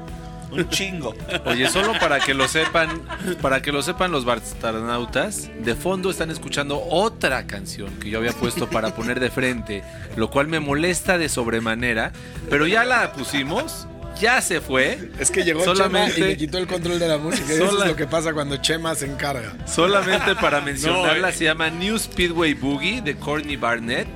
Un 0.50 0.68
chingo. 0.70 1.14
Oye, 1.44 1.68
solo 1.68 1.92
para 2.00 2.20
que 2.20 2.32
lo 2.34 2.48
sepan, 2.48 3.02
para 3.42 3.61
que 3.61 3.70
lo 3.72 3.82
sepan 3.82 4.11
los 4.11 4.24
bastarnautas, 4.24 5.50
de 5.62 5.74
fondo 5.74 6.11
están 6.11 6.30
escuchando 6.30 6.82
otra 6.90 7.46
canción 7.46 7.90
que 8.00 8.11
yo 8.11 8.18
había 8.18 8.32
puesto 8.32 8.68
para 8.68 8.94
poner 8.94 9.20
de 9.20 9.30
frente, 9.30 9.82
lo 10.16 10.30
cual 10.30 10.46
me 10.48 10.61
molesta 10.61 11.18
de 11.18 11.28
sobremanera, 11.28 12.12
pero 12.48 12.66
ya 12.66 12.84
la 12.84 13.12
pusimos, 13.12 13.87
ya 14.20 14.40
se 14.40 14.61
fue. 14.61 15.11
Es 15.18 15.30
que 15.30 15.44
llegó 15.44 15.64
Solamente- 15.64 16.14
Chema 16.14 16.26
y 16.26 16.30
le 16.30 16.37
quitó 16.37 16.58
el 16.58 16.66
control 16.66 16.98
de 16.98 17.08
la 17.08 17.18
música. 17.18 17.46
Y 17.52 17.56
eso 17.56 17.82
es 17.82 17.87
lo 17.87 17.94
que 17.96 18.06
pasa 18.06 18.32
cuando 18.32 18.56
Chema 18.56 18.94
se 18.94 19.06
encarga. 19.06 19.54
Solamente 19.66 20.34
para 20.37 20.61
mencionarla, 20.62 21.20
No, 21.20 21.28
eh. 21.28 21.32
se 21.32 21.44
llama 21.44 21.70
New 21.70 21.98
Speedway 21.98 22.54
Boogie 22.54 23.00
de 23.02 23.14
Courtney 23.16 23.56
Barnett. 23.56 24.08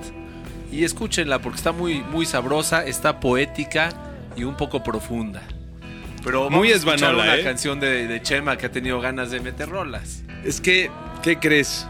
Y 0.73 0.85
escúchenla 0.85 1.38
porque 1.40 1.59
está 1.59 1.71
muy, 1.73 2.01
muy 2.01 2.25
sabrosa, 2.25 2.85
está 2.87 3.21
poética 3.21 3.90
y 4.35 4.45
un 4.45 4.57
poco 4.57 4.83
profunda. 4.83 5.42
Pero 6.25 6.45
vamos 6.45 6.59
Muy 6.59 6.71
a 6.73 6.77
escuchar 6.77 6.97
esbanola, 6.97 7.25
una 7.25 7.37
¿eh? 7.37 7.43
canción 7.45 7.81
de, 7.81 8.07
de 8.07 8.23
Chema 8.23 8.57
que 8.57 8.67
ha 8.67 8.73
tenido 8.73 9.01
ganas 9.01 9.31
de 9.31 9.41
meter 9.41 9.69
rolas. 9.69 10.23
Es 10.45 10.61
que, 10.61 10.91
¿qué 11.23 11.39
crees? 11.39 11.87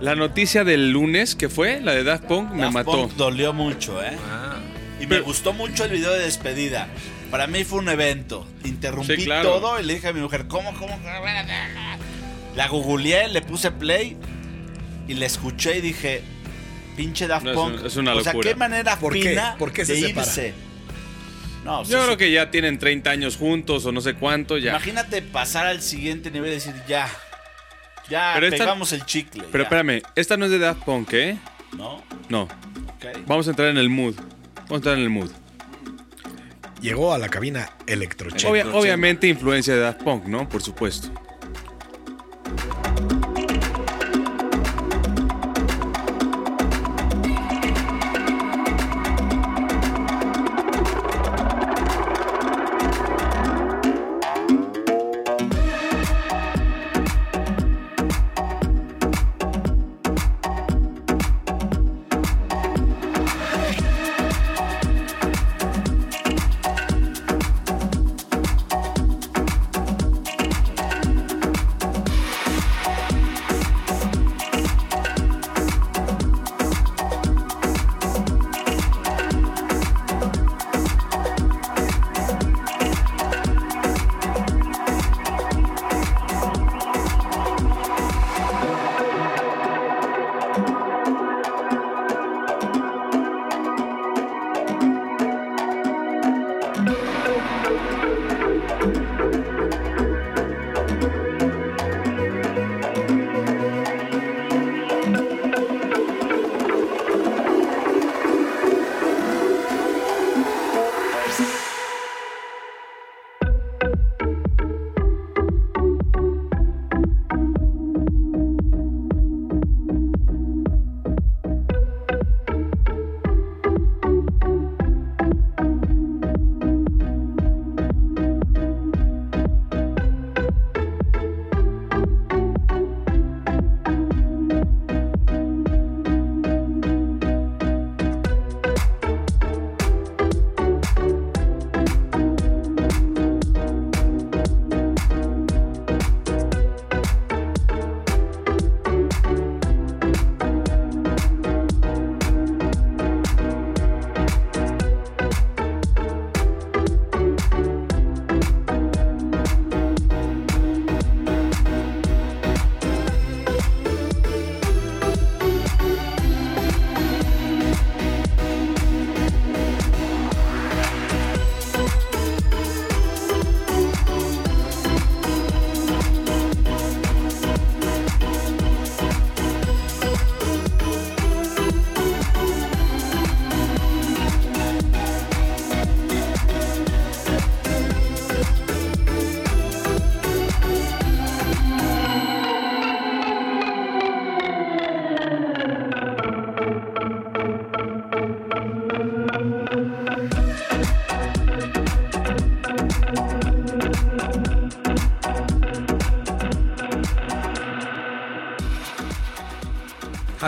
La 0.00 0.14
noticia 0.14 0.64
del 0.64 0.90
lunes 0.92 1.34
que 1.34 1.48
fue, 1.50 1.80
la 1.80 1.92
de 1.92 2.04
Daft 2.04 2.24
Punk, 2.24 2.50
me 2.52 2.62
Daft 2.62 2.72
mató. 2.74 2.92
Punk 2.92 3.12
dolió 3.16 3.52
mucho, 3.52 4.02
¿eh? 4.02 4.16
Ah. 4.30 4.56
Y 4.98 5.02
me 5.02 5.08
Pero- 5.08 5.24
gustó 5.24 5.52
mucho 5.52 5.84
el 5.84 5.90
video 5.90 6.12
de 6.12 6.20
despedida. 6.20 6.88
Para 7.30 7.46
mí 7.46 7.64
fue 7.64 7.78
un 7.80 7.88
evento. 7.90 8.46
Interrumpí 8.64 9.16
Sí, 9.16 9.24
claro. 9.24 9.50
todo 9.50 9.78
y 9.78 9.84
le 9.84 9.94
dije 9.94 10.08
a 10.08 10.12
mi 10.12 10.20
mujer, 10.20 10.46
¿cómo, 10.48 10.72
cómo? 10.78 10.98
La 12.56 12.68
googleé, 12.68 13.28
le 13.28 13.42
puse 13.42 13.70
play 13.70 14.16
y 15.06 15.14
la 15.14 15.26
escuché 15.26 15.78
y 15.78 15.80
dije, 15.80 16.22
pinche 16.96 17.26
Daft 17.26 17.44
No, 17.44 17.50
es 17.50 17.56
Punk. 17.56 17.80
un- 17.80 17.86
es 17.86 17.96
una 17.96 18.14
O 18.14 18.20
sea, 18.22 18.32
locura. 18.32 18.48
qué 18.50 18.56
manera 18.56 18.96
¿Por 18.98 19.12
qué? 19.12 19.20
fina 19.30 19.54
¿Por 19.58 19.72
qué 19.72 19.84
se 19.84 19.92
de 19.94 20.00
separa? 20.00 20.26
irse. 20.26 20.54
No, 21.64 21.82
Yo 21.82 21.98
sí, 21.98 22.04
creo 22.04 22.10
sí. 22.12 22.16
que 22.16 22.32
ya 22.32 22.50
tienen 22.50 22.78
30 22.78 23.10
años 23.10 23.36
juntos 23.36 23.84
o 23.86 23.92
no 23.92 24.00
sé 24.00 24.14
cuánto 24.14 24.56
ya. 24.58 24.70
Imagínate 24.70 25.20
pasar 25.22 25.66
al 25.66 25.82
siguiente 25.82 26.30
nivel 26.30 26.50
y 26.50 26.54
decir, 26.54 26.74
ya, 26.88 27.08
ya 28.08 28.32
Pero 28.34 28.46
esta- 28.46 28.58
pegamos 28.58 28.92
el 28.92 29.04
chicle. 29.04 29.44
Pero 29.52 29.64
ya", 29.64 29.68
espérame, 29.68 30.02
esta 30.16 30.36
no 30.36 30.46
es 30.46 30.50
de 30.50 30.58
Daft 30.58 30.82
Punk, 30.84 31.12
¿eh? 31.12 31.38
¿No? 31.76 32.02
No. 32.28 32.42
Ok. 32.44 33.06
Vamos 33.26 33.46
a 33.46 33.50
entrar 33.50 33.68
en 33.68 33.76
el 33.78 33.90
mood. 33.90 34.14
Vamos 34.56 34.70
a 34.72 34.74
entrar 34.76 34.96
en 34.96 35.02
el 35.02 35.10
mood. 35.10 35.30
Llegó 36.80 37.12
a 37.12 37.18
la 37.18 37.28
cabina 37.28 37.68
Electroche. 37.86 38.48
Obvia- 38.48 38.66
obviamente 38.72 39.26
influencia 39.28 39.74
de 39.74 39.80
Daft 39.80 40.02
Punk, 40.02 40.24
¿no? 40.26 40.48
Por 40.48 40.62
supuesto. 40.62 41.10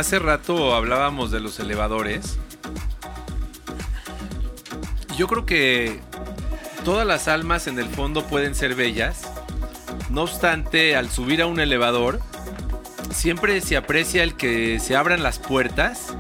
Hace 0.02 0.18
rato 0.18 0.74
hablábamos 0.74 1.30
de 1.30 1.38
los 1.38 1.60
elevadores. 1.60 2.36
Yo 5.16 5.28
creo 5.28 5.46
que 5.46 6.00
todas 6.84 7.06
las 7.06 7.28
almas 7.28 7.68
en 7.68 7.78
el 7.78 7.86
fondo 7.86 8.24
pueden 8.26 8.56
ser 8.56 8.74
bellas. 8.74 9.22
No 10.10 10.22
obstante, 10.22 10.96
al 10.96 11.08
subir 11.08 11.40
a 11.40 11.46
un 11.46 11.60
elevador, 11.60 12.18
siempre 13.14 13.60
se 13.60 13.76
aprecia 13.76 14.24
el 14.24 14.34
que 14.34 14.80
se 14.80 14.96
abran 14.96 15.22
las 15.22 15.38
puertas 15.38 16.16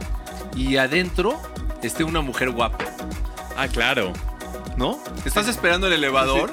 y 0.54 0.76
adentro 0.76 1.42
esté 1.82 2.04
una 2.04 2.20
mujer 2.20 2.50
guapa, 2.52 2.84
Ah, 3.56 3.66
claro. 3.66 4.12
¿no? 4.76 5.02
Estás 5.24 5.48
esperando 5.48 5.88
el 5.88 5.94
elevador. 5.94 6.52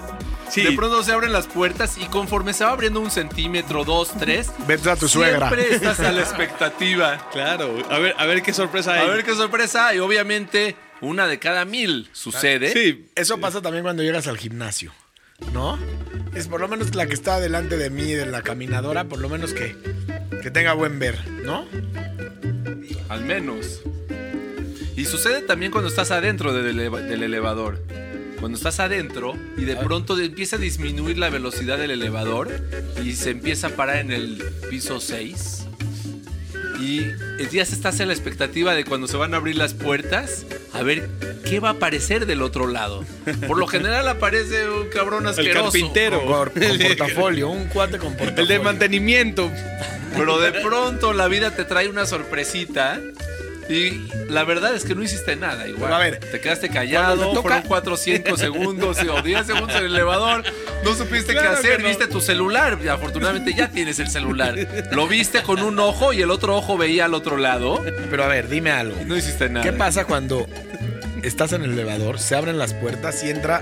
Sí. 0.49 0.63
De 0.63 0.71
pronto 0.71 1.03
se 1.03 1.11
abren 1.11 1.31
las 1.31 1.47
puertas 1.47 1.97
y 1.97 2.05
conforme 2.05 2.53
se 2.53 2.63
va 2.63 2.71
abriendo 2.71 2.99
un 2.99 3.11
centímetro, 3.11 3.83
dos, 3.85 4.11
tres, 4.17 4.51
Ves 4.67 4.85
a 4.87 4.95
tu 4.95 5.07
suegra. 5.07 5.49
siempre 5.49 5.75
estás 5.75 5.99
a 5.99 6.11
la 6.11 6.21
expectativa. 6.21 7.29
Claro. 7.31 7.75
A 7.89 7.99
ver, 7.99 8.15
a 8.17 8.25
ver 8.25 8.41
qué 8.41 8.53
sorpresa 8.53 8.93
hay. 8.93 9.07
A 9.07 9.11
ver 9.11 9.23
qué 9.23 9.35
sorpresa. 9.35 9.93
Y 9.93 9.99
obviamente, 9.99 10.75
una 11.01 11.27
de 11.27 11.39
cada 11.39 11.65
mil 11.65 12.09
sucede. 12.13 12.73
Sí. 12.73 13.09
Eso 13.15 13.39
pasa 13.39 13.61
también 13.61 13.83
cuando 13.83 14.03
llegas 14.03 14.27
al 14.27 14.37
gimnasio, 14.37 14.91
¿no? 15.53 15.77
Es 16.35 16.47
por 16.47 16.61
lo 16.61 16.67
menos 16.67 16.93
la 16.95 17.07
que 17.07 17.13
está 17.13 17.39
delante 17.39 17.77
de 17.77 17.89
mí, 17.89 18.11
de 18.13 18.25
la 18.25 18.41
caminadora, 18.41 19.05
por 19.05 19.19
lo 19.19 19.29
menos 19.29 19.53
que, 19.53 19.75
que 20.41 20.51
tenga 20.51 20.73
buen 20.73 20.99
ver, 20.99 21.17
¿no? 21.43 21.65
Al 23.09 23.21
menos. 23.25 23.81
Y 24.95 25.05
sucede 25.05 25.41
también 25.41 25.71
cuando 25.71 25.89
estás 25.89 26.11
adentro 26.11 26.53
del, 26.53 26.77
eleva- 26.77 27.01
del 27.01 27.23
elevador. 27.23 27.81
Cuando 28.39 28.57
estás 28.57 28.79
adentro 28.79 29.35
y 29.57 29.65
de 29.65 29.75
pronto 29.75 30.17
empieza 30.19 30.55
a 30.55 30.59
disminuir 30.59 31.17
la 31.17 31.29
velocidad 31.29 31.77
del 31.77 31.91
elevador 31.91 32.49
y 33.03 33.13
se 33.13 33.31
empieza 33.31 33.67
a 33.67 33.69
parar 33.71 33.97
en 33.97 34.11
el 34.11 34.43
piso 34.69 34.99
6. 34.99 35.65
Y 36.81 37.01
ya 37.51 37.65
se 37.65 37.75
estás 37.75 37.99
en 37.99 38.07
la 38.07 38.13
expectativa 38.13 38.73
de 38.73 38.85
cuando 38.85 39.07
se 39.07 39.17
van 39.17 39.33
a 39.33 39.37
abrir 39.37 39.57
las 39.57 39.73
puertas, 39.73 40.45
a 40.71 40.81
ver 40.81 41.09
qué 41.43 41.59
va 41.59 41.69
a 41.69 41.71
aparecer 41.73 42.25
del 42.25 42.41
otro 42.41 42.67
lado. 42.67 43.03
Por 43.47 43.57
lo 43.57 43.67
general 43.67 44.07
aparece 44.07 44.69
un 44.69 44.87
cabrón 44.87 45.23
El 45.23 45.31
asqueroso. 45.31 45.63
carpintero. 45.65 46.25
Con, 46.25 46.49
con 46.49 46.77
portafolio, 46.77 47.49
un 47.49 47.65
cuate 47.65 47.97
con 47.97 48.13
portafolio. 48.13 48.41
El 48.41 48.47
de 48.47 48.59
mantenimiento. 48.59 49.51
Pero 50.15 50.39
de 50.39 50.53
pronto 50.53 51.11
la 51.13 51.27
vida 51.27 51.51
te 51.55 51.65
trae 51.65 51.89
una 51.89 52.05
sorpresita. 52.05 53.01
Y 53.69 54.09
la 54.29 54.43
verdad 54.45 54.73
es 54.75 54.83
que 54.83 54.95
no 54.95 55.03
hiciste 55.03 55.35
nada 55.35 55.67
igual. 55.67 55.83
Pero 55.83 55.95
a 55.95 55.99
ver, 55.99 56.17
te 56.19 56.39
quedaste 56.41 56.69
callado, 56.69 57.31
toca- 57.33 57.41
fueron 57.61 57.61
4 57.67 57.93
o 57.93 57.97
5 57.97 58.37
segundos 58.37 58.97
o 59.07 59.21
10 59.21 59.45
segundos 59.45 59.75
en 59.77 59.85
el 59.85 59.93
elevador. 59.93 60.43
No 60.83 60.95
supiste 60.95 61.33
Claro 61.33 61.51
qué 61.51 61.55
hacer, 61.67 61.81
no. 61.83 61.87
viste 61.87 62.07
tu 62.07 62.19
celular. 62.19 62.79
Y 62.83 62.87
afortunadamente 62.87 63.53
ya 63.53 63.69
tienes 63.69 63.99
el 63.99 64.09
celular. 64.09 64.55
Lo 64.91 65.07
viste 65.07 65.43
con 65.43 65.61
un 65.61 65.77
ojo 65.79 66.13
y 66.13 66.21
el 66.21 66.31
otro 66.31 66.57
ojo 66.57 66.77
veía 66.77 67.05
al 67.05 67.13
otro 67.13 67.37
lado. 67.37 67.83
Pero 68.09 68.23
a 68.23 68.27
ver, 68.27 68.49
dime 68.49 68.71
algo. 68.71 68.95
No 69.05 69.15
hiciste 69.15 69.49
nada. 69.49 69.63
¿Qué 69.63 69.71
pasa 69.73 70.05
cuando 70.05 70.47
estás 71.21 71.53
en 71.53 71.63
el 71.63 71.73
elevador, 71.73 72.17
se 72.19 72.35
abren 72.35 72.57
las 72.57 72.73
puertas 72.73 73.23
y 73.23 73.29
entra 73.29 73.61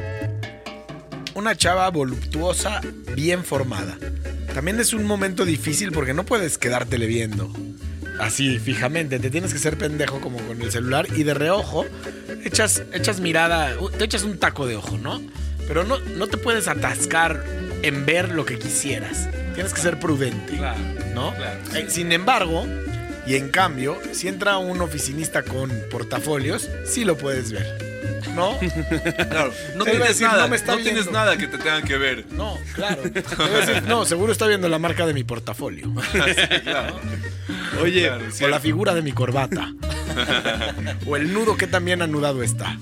una 1.34 1.56
chava 1.56 1.90
voluptuosa, 1.90 2.82
bien 3.14 3.44
formada? 3.44 3.98
También 4.54 4.80
es 4.80 4.94
un 4.94 5.04
momento 5.04 5.44
difícil 5.44 5.92
porque 5.92 6.14
no 6.14 6.24
puedes 6.26 6.58
quedártele 6.58 7.08
viendo. 7.08 7.52
Así, 8.20 8.60
fijamente, 8.60 9.20
te 9.20 9.30
tienes 9.30 9.54
que 9.54 9.60
ser 9.60 9.78
pendejo 9.78 10.20
como 10.22 10.40
con 10.40 10.62
el 10.62 10.72
celular 10.72 11.08
y 11.16 11.24
de 11.24 11.34
reojo 11.34 11.86
echas, 12.44 12.84
echas 12.94 13.20
mirada, 13.20 13.76
te 13.98 14.06
echas 14.06 14.24
un 14.24 14.38
taco 14.38 14.66
de 14.66 14.76
ojo, 14.76 14.98
¿no? 14.98 15.22
Pero 15.68 15.84
no, 15.84 16.00
no 16.00 16.28
te 16.28 16.38
puedes 16.38 16.68
atascar 16.68 17.44
en 17.84 18.06
ver 18.06 18.32
lo 18.32 18.46
que 18.46 18.58
quisieras. 18.58 19.30
Tienes 19.54 19.74
que 19.74 19.82
ser 19.82 20.00
prudente. 20.00 20.58
Claro. 20.58 20.80
¿no? 21.14 21.34
Claro. 21.36 21.60
Eh, 21.76 21.86
sin 21.90 22.12
embargo, 22.12 22.66
y 23.26 23.36
en 23.36 23.50
cambio, 23.50 23.98
si 24.14 24.28
entra 24.28 24.58
un 24.58 24.82
oficinista 24.82 25.44
con 25.44 25.72
portafolios, 25.92 26.70
sí 26.86 27.04
lo 27.04 27.18
puedes 27.18 27.52
ver. 27.52 27.97
¿No? 28.36 28.58
Claro, 29.28 29.52
no 29.76 29.84
Te 29.84 29.92
tienes 29.92 30.08
decir, 30.10 30.28
nada, 30.28 30.44
no 30.44 30.50
me 30.50 30.56
está 30.56 30.76
no 30.76 30.82
tienes 30.82 31.12
nada 31.12 31.38
que 31.38 31.48
te 31.48 31.58
tengan 31.58 31.84
que 31.84 31.98
ver. 31.98 32.26
No, 32.32 32.58
claro. 32.74 33.04
Decir, 33.04 33.84
no, 33.88 34.06
seguro 34.06 34.32
está 34.32 34.48
viendo 34.48 34.68
la 34.70 34.80
marca 34.80 35.06
de 35.06 35.14
mi 35.14 35.24
portafolio. 35.24 35.92
Claro. 36.64 37.00
Oye, 37.82 38.08
Claro, 38.08 38.26
O 38.28 38.32
cierto. 38.32 38.50
la 38.56 38.60
figura 38.60 38.94
de 38.96 39.02
mi 39.02 39.12
corbata. 39.12 39.74
o 41.06 41.16
el 41.16 41.32
nudo 41.34 41.56
que 41.58 41.68
también 41.68 42.02
anudado 42.02 42.44
está. 42.44 42.78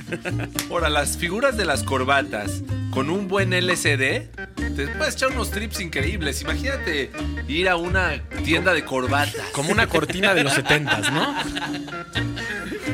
Ahora, 0.69 0.89
las 0.89 1.17
figuras 1.17 1.58
de 1.58 1.65
las 1.65 1.84
corbatas 1.84 2.62
con 2.91 3.10
un 3.10 3.28
buen 3.28 3.52
LCD, 3.54 4.30
te 4.76 4.88
puedes 4.98 5.15
echar 5.15 5.32
unos 5.32 5.52
trips 5.52 5.80
increíbles. 5.82 6.41
Imagínate 6.41 7.12
ir 7.48 7.67
a 7.69 7.76
una 7.76 8.21
tienda 8.43 8.74
de 8.74 8.86
corbatas. 8.86 9.36
Como 9.52 9.71
una 9.71 9.88
cortina 9.88 10.34
de 10.34 10.43
los 10.43 10.54
setentas, 10.54 11.12
¿no? 11.12 11.36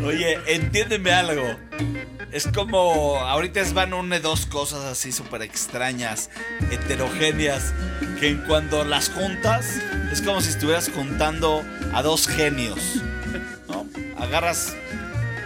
Oye, 0.06 0.40
entiéndeme 0.48 1.12
algo. 1.12 1.56
Es 2.32 2.48
como. 2.48 3.18
Ahorita 3.18 3.60
es 3.60 3.74
van 3.74 3.94
une 3.94 4.20
dos 4.20 4.46
cosas 4.46 4.86
así 4.86 5.12
súper 5.12 5.42
extrañas, 5.42 6.30
heterogéneas, 6.72 7.74
que 8.20 8.30
en 8.30 8.38
cuando 8.48 8.84
las 8.84 9.10
juntas 9.10 9.82
es 10.12 10.22
como 10.22 10.42
si 10.42 10.50
estuvieras 10.50 10.90
juntando 10.90 11.64
a 11.94 12.02
dos 12.02 12.28
genios. 12.28 13.02
¿No? 13.68 13.86
Agarras 14.18 14.76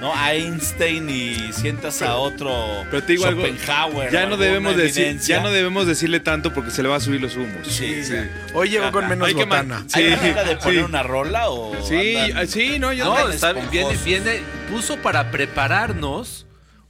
¿no? 0.05 0.13
a 0.15 0.33
Einstein 0.33 1.09
y 1.09 1.51
sientas 1.53 2.01
a 2.01 2.15
otro 2.17 2.83
pero 2.91 3.03
te 3.03 3.13
digo 3.13 3.25
algo. 3.25 3.41
Schopenhauer. 3.41 4.11
Ya 4.11 4.25
no 4.27 4.37
debemos 4.37 4.75
decir, 4.77 5.19
ya 5.19 5.41
no 5.41 5.51
debemos 5.51 5.87
decirle 5.87 6.19
tanto 6.19 6.53
porque 6.53 6.71
se 6.71 6.83
le 6.83 6.89
va 6.89 6.97
a 6.97 6.99
subir 6.99 7.21
los 7.21 7.35
humos. 7.35 7.67
Sí, 7.67 8.03
sí. 8.03 8.13
Hoy 8.53 8.69
llegó 8.69 8.91
con 8.91 9.07
menos 9.07 9.27
Hay 9.27 9.33
que 9.35 9.45
botana. 9.45 9.79
man- 9.79 9.87
¿Hay 9.93 10.03
Sí, 10.05 10.09
manera 10.15 10.43
de 10.43 10.57
poner 10.57 10.79
sí. 10.79 10.83
una 10.85 11.03
rola 11.03 11.49
o.? 11.49 11.85
Sí, 11.87 12.15
andan- 12.15 12.37
ah, 12.37 12.45
sí, 12.47 12.79
no, 12.79 12.93
yo 12.93 13.05
No, 13.05 13.29
está, 13.29 13.53
viene, 13.53 13.67
esponjosos. 13.69 14.05
viene, 14.05 14.39
puso 14.71 14.97
para 14.97 15.31
prepararnos 15.31 16.45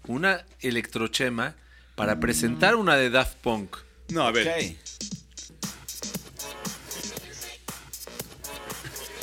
una 0.08 0.46
electrochema 0.62 1.56
para 1.96 2.20
presentar 2.20 2.76
una 2.76 2.96
de 2.98 3.10
Daft 3.10 3.36
Punk. 3.38 3.78
No, 4.10 4.24
a 4.28 4.32
ver. 4.32 4.76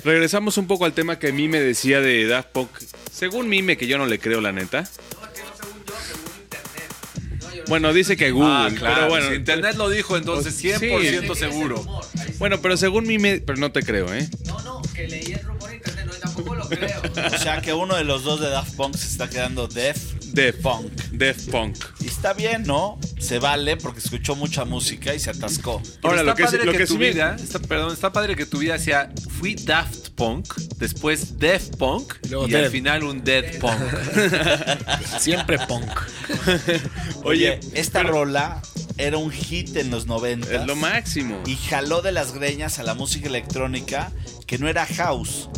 Regresamos 0.04 0.58
un 0.58 0.66
poco 0.66 0.84
al 0.84 0.92
tema 0.94 1.18
que 1.18 1.32
Mime 1.32 1.60
decía 1.60 2.00
de 2.00 2.26
Daft 2.26 2.48
Punk. 2.50 2.70
Según 3.12 3.48
Mime, 3.48 3.76
que 3.76 3.86
yo 3.86 3.98
no 3.98 4.06
le 4.06 4.18
creo, 4.18 4.40
la 4.40 4.52
neta. 4.52 4.88
Bueno, 7.68 7.92
dice 7.92 8.16
que 8.16 8.32
Google, 8.32 8.76
pero 8.80 9.08
bueno. 9.08 9.28
si 9.28 9.34
internet 9.36 9.76
lo 9.76 9.88
dijo, 9.88 10.16
entonces 10.16 10.54
Sí. 10.54 10.68
100% 10.68 11.34
seguro. 11.34 11.84
Bueno, 12.38 12.60
pero 12.60 12.76
según 12.76 13.06
Mime, 13.06 13.40
pero 13.44 13.58
no 13.58 13.70
te 13.70 13.82
creo, 13.82 14.12
¿eh? 14.12 14.28
No, 14.46 14.60
no, 14.62 14.82
que 14.94 15.06
leí 15.08 15.32
el 15.32 15.46
creo. 16.76 17.02
O 17.34 17.38
sea 17.38 17.60
que 17.60 17.72
uno 17.72 17.96
de 17.96 18.04
los 18.04 18.24
dos 18.24 18.40
de 18.40 18.50
Daft 18.50 18.74
Punk 18.76 18.96
se 18.96 19.06
está 19.06 19.28
quedando 19.28 19.66
Def 19.68 19.98
Def 20.32 20.56
Punk. 20.62 20.90
Def 21.12 21.48
Punk. 21.50 21.76
Y 22.00 22.06
está 22.06 22.32
bien, 22.32 22.62
¿no? 22.62 22.98
Se 23.18 23.38
vale 23.38 23.76
porque 23.76 24.00
escuchó 24.00 24.34
mucha 24.34 24.64
música 24.64 25.14
y 25.14 25.18
se 25.20 25.30
atascó. 25.30 25.82
Pero 26.00 26.08
Ahora, 26.08 26.20
está 26.20 26.24
lo 26.30 26.34
que, 26.36 26.44
padre 26.44 26.64
lo 26.64 26.72
que, 26.72 26.78
que 26.78 26.86
tu 26.86 26.96
vida, 26.96 27.36
está, 27.38 27.58
perdón, 27.58 27.92
está 27.92 28.12
padre 28.12 28.34
que 28.34 28.46
tu 28.46 28.58
vida 28.58 28.78
sea 28.78 29.10
fui 29.38 29.54
Daft 29.54 30.10
Punk, 30.10 30.54
después 30.78 31.38
Def 31.38 31.68
Punk 31.76 32.14
y, 32.24 32.28
luego 32.28 32.44
al 32.46 32.50
Dead. 32.50 32.70
final 32.70 33.04
un 33.04 33.22
Dead 33.22 33.58
Punk. 33.58 33.78
Siempre 35.18 35.58
punk. 35.66 35.90
Oye, 37.24 37.60
esta 37.74 38.02
rola 38.02 38.62
era 38.96 39.18
un 39.18 39.30
hit 39.30 39.76
en 39.76 39.90
los 39.90 40.06
90 40.06 40.54
Es 40.54 40.66
lo 40.66 40.76
máximo. 40.76 41.40
y 41.46 41.56
jaló 41.56 42.02
de 42.02 42.12
las 42.12 42.32
greñas 42.32 42.78
a 42.78 42.82
la 42.82 42.94
música 42.94 43.28
electrónica 43.28 44.12
que 44.46 44.58
no 44.58 44.68
era 44.68 44.86
house. 44.86 45.48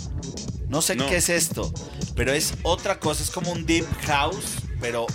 No 0.74 0.82
sé 0.82 0.96
No. 0.96 1.06
qué 1.08 1.18
es 1.18 1.28
esto, 1.28 1.72
pero 2.16 2.32
es 2.32 2.54
otra 2.64 2.98
cosa, 2.98 3.22
es 3.22 3.30
como 3.30 3.52
un 3.52 3.64
deep 3.64 3.86
house, 4.06 4.44
pero 4.80 5.06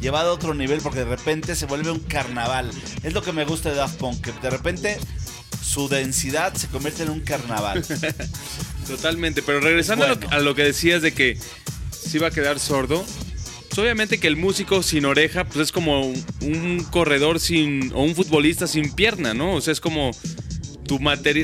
llevado 0.00 0.30
a 0.30 0.32
otro 0.32 0.54
nivel 0.54 0.80
porque 0.80 1.00
de 1.00 1.04
repente 1.04 1.54
se 1.54 1.66
vuelve 1.66 1.90
un 1.90 1.98
carnaval. 2.00 2.70
Es 3.02 3.12
lo 3.12 3.20
que 3.22 3.32
me 3.34 3.44
gusta 3.44 3.68
de 3.68 3.74
Daft 3.76 3.98
Punk, 3.98 4.22
que 4.22 4.32
de 4.32 4.48
repente 4.48 4.98
su 5.62 5.88
densidad 5.90 6.54
se 6.54 6.68
convierte 6.68 7.02
en 7.02 7.10
un 7.10 7.20
carnaval. 7.20 7.84
Totalmente, 8.86 9.42
pero 9.42 9.60
regresando 9.60 10.06
a, 10.06 10.08
lo, 10.08 10.16
Bueno. 10.16 10.30
a 10.34 10.38
lo 10.40 10.54
que 10.54 10.62
decías 10.62 11.02
de 11.02 11.12
que 11.12 11.38
se 11.90 12.16
iba 12.16 12.28
a 12.28 12.30
quedar 12.30 12.58
sordo, 12.58 13.04
pues 13.68 13.78
obviamente 13.78 14.18
que 14.18 14.26
el 14.26 14.36
músico 14.36 14.82
sin 14.82 15.04
oreja, 15.04 15.44
pues 15.44 15.58
es 15.58 15.72
como 15.72 16.00
un, 16.00 16.24
un 16.40 16.82
corredor 16.90 17.40
sin, 17.40 17.92
o 17.94 18.02
un 18.02 18.14
futbolista 18.14 18.66
sin 18.66 18.90
pierna, 18.94 19.34
¿no? 19.34 19.54
O 19.54 19.60
sea, 19.60 19.72
es 19.72 19.80
como 19.80 20.12
tu, 20.84 20.98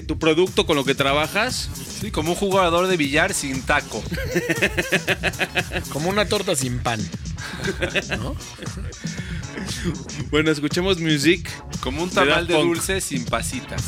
tu 0.07 0.19
producto 0.19 0.67
con 0.67 0.77
lo 0.77 0.85
que 0.85 0.95
trabajas. 0.95 1.69
Sí, 2.01 2.11
como 2.11 2.31
un 2.33 2.37
jugador 2.37 2.87
de 2.87 2.97
billar 2.97 3.35
sin 3.35 3.63
taco. 3.63 4.03
Como 5.91 6.09
una 6.09 6.27
torta 6.27 6.55
sin 6.57 6.79
pan. 6.79 7.01
¿No? 8.19 8.37
Bueno, 10.31 10.51
escuchemos 10.51 10.99
music. 10.99 11.49
Como 11.81 12.03
un 12.03 12.09
De 12.09 12.15
tamal 12.15 12.47
de 12.47 12.55
Punk. 12.55 12.67
dulce 12.67 13.01
sin 13.01 13.25
pasitas. 13.25 13.83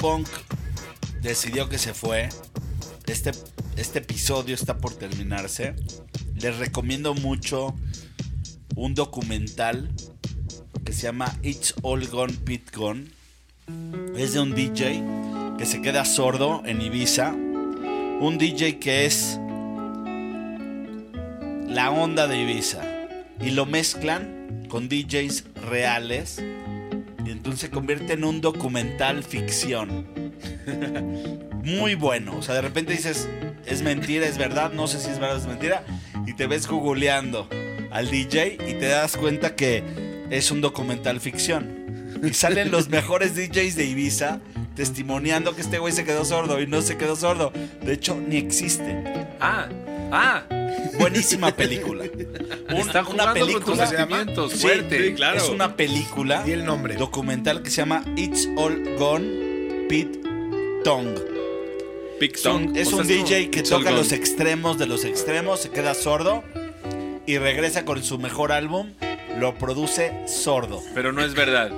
Punk 0.00 0.26
decidió 1.20 1.68
que 1.68 1.76
se 1.76 1.92
fue. 1.92 2.30
Este, 3.06 3.32
este 3.76 3.98
episodio 3.98 4.54
está 4.54 4.78
por 4.78 4.94
terminarse. 4.94 5.76
Les 6.36 6.56
recomiendo 6.56 7.12
mucho 7.12 7.74
un 8.76 8.94
documental 8.94 9.90
que 10.86 10.94
se 10.94 11.02
llama 11.02 11.36
It's 11.42 11.74
All 11.82 12.06
Gone 12.08 12.32
Pit 12.32 12.74
Gone. 12.74 13.08
Es 14.16 14.32
de 14.32 14.40
un 14.40 14.54
DJ 14.54 15.02
que 15.58 15.66
se 15.66 15.82
queda 15.82 16.06
sordo 16.06 16.62
en 16.64 16.80
Ibiza. 16.80 17.32
Un 17.32 18.38
DJ 18.38 18.78
que 18.78 19.04
es 19.04 19.38
la 21.68 21.90
onda 21.90 22.26
de 22.26 22.40
Ibiza. 22.40 22.80
Y 23.38 23.50
lo 23.50 23.66
mezclan 23.66 24.66
con 24.70 24.88
DJs 24.88 25.44
reales. 25.68 26.42
Entonces 27.26 27.60
se 27.60 27.70
convierte 27.70 28.14
en 28.14 28.24
un 28.24 28.40
documental 28.40 29.22
ficción. 29.22 30.06
Muy 31.64 31.94
bueno. 31.94 32.36
O 32.36 32.42
sea, 32.42 32.54
de 32.54 32.62
repente 32.62 32.92
dices, 32.92 33.28
es 33.66 33.82
mentira, 33.82 34.26
es 34.26 34.38
verdad, 34.38 34.72
no 34.72 34.86
sé 34.86 35.00
si 35.00 35.10
es 35.10 35.18
verdad 35.18 35.36
o 35.36 35.40
es 35.40 35.46
mentira. 35.46 35.84
Y 36.26 36.34
te 36.34 36.46
ves 36.46 36.66
googleando 36.66 37.48
al 37.90 38.10
DJ 38.10 38.54
y 38.68 38.74
te 38.74 38.86
das 38.86 39.16
cuenta 39.16 39.54
que 39.54 39.82
es 40.30 40.50
un 40.50 40.60
documental 40.60 41.20
ficción. 41.20 41.80
Y 42.22 42.34
salen 42.34 42.70
los 42.70 42.88
mejores 42.88 43.34
DJs 43.34 43.76
de 43.76 43.84
Ibiza 43.86 44.40
testimoniando 44.74 45.54
que 45.54 45.60
este 45.60 45.78
güey 45.78 45.92
se 45.92 46.04
quedó 46.04 46.24
sordo 46.24 46.60
y 46.60 46.66
no 46.66 46.82
se 46.82 46.96
quedó 46.96 47.16
sordo. 47.16 47.52
De 47.82 47.92
hecho, 47.92 48.16
ni 48.16 48.36
existe. 48.36 49.26
Ah, 49.40 49.68
ah. 50.12 50.42
Buenísima 50.98 51.50
película. 51.54 52.04
Un- 52.70 52.76
Está 52.76 53.02
jugando 53.04 53.52
con 53.52 53.64
tus 53.64 53.78
sentimientos, 53.88 54.52
Sí, 54.52 54.58
fuerte. 54.58 55.08
sí, 55.08 55.14
claro. 55.14 55.36
Es 55.38 55.48
una 55.48 55.76
película 55.76 56.42
Di 56.44 56.52
el 56.52 56.64
nombre. 56.64 56.94
documental 56.96 57.62
que 57.62 57.70
se 57.70 57.78
llama 57.78 58.04
It's 58.16 58.48
All 58.56 58.96
Gone 58.98 59.86
Pit 59.88 60.18
Tongue. 60.84 61.14
Big 62.20 62.34
Es 62.34 62.44
un, 62.46 62.52
Song. 62.66 62.76
es 62.76 62.86
O 62.88 62.90
sea, 62.90 62.98
un 63.00 63.06
DJ 63.08 63.50
que 63.50 63.62
toca 63.62 63.90
los 63.90 64.12
extremos 64.12 64.78
de 64.78 64.86
los 64.86 65.04
extremos, 65.04 65.60
se 65.60 65.70
queda 65.70 65.94
sordo 65.94 66.44
y 67.26 67.38
regresa 67.38 67.84
con 67.84 68.02
su 68.04 68.18
mejor 68.18 68.52
álbum. 68.52 68.92
Lo 69.38 69.54
produce 69.56 70.12
sordo. 70.26 70.82
Pero 70.94 71.12
no 71.12 71.22
es 71.24 71.34
verdad. 71.34 71.70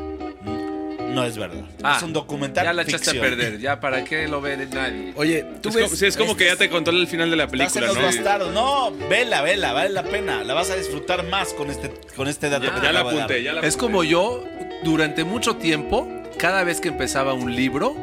No 1.12 1.24
es 1.24 1.36
verdad. 1.36 1.62
Ah, 1.82 1.94
es 1.96 2.02
un 2.02 2.12
documental. 2.12 2.64
Ya 2.64 2.72
la 2.72 2.82
echaste 2.82 3.10
a 3.10 3.20
perder. 3.20 3.58
Ya, 3.60 3.80
¿para 3.80 4.02
qué 4.04 4.28
lo 4.28 4.40
ve 4.40 4.56
nadie? 4.72 5.12
Oye, 5.16 5.44
tú 5.62 5.68
Es 5.68 5.74
ves. 5.74 5.84
como, 5.84 5.96
sí, 5.96 6.06
es 6.06 6.16
como 6.16 6.36
que 6.36 6.46
ya 6.46 6.56
te 6.56 6.68
contó 6.70 6.90
el 6.90 7.06
final 7.06 7.30
de 7.30 7.36
la 7.36 7.44
Estás 7.44 7.76
en 7.76 7.82
película, 7.82 7.86
los 7.88 7.96
¿no? 7.96 8.02
bastardos. 8.02 8.52
No, 8.54 8.90
vela, 9.08 9.42
vela, 9.42 9.72
vale 9.72 9.90
la 9.90 10.04
pena. 10.04 10.42
La 10.44 10.54
vas 10.54 10.70
a 10.70 10.76
disfrutar 10.76 11.24
más 11.28 11.52
con 11.54 11.70
este, 11.70 11.90
con 12.16 12.28
este 12.28 12.48
dato 12.48 12.64
Ya, 12.64 12.74
que 12.74 12.80
te 12.80 12.86
ya 12.86 12.92
la 12.92 13.00
apunté, 13.00 13.42
ya 13.42 13.52
la 13.52 13.60
Es 13.60 13.74
apunté. 13.74 13.78
como 13.80 14.04
yo, 14.04 14.44
durante 14.84 15.24
mucho 15.24 15.56
tiempo, 15.56 16.08
cada 16.38 16.64
vez 16.64 16.80
que 16.80 16.88
empezaba 16.88 17.34
un 17.34 17.54
libro, 17.54 17.94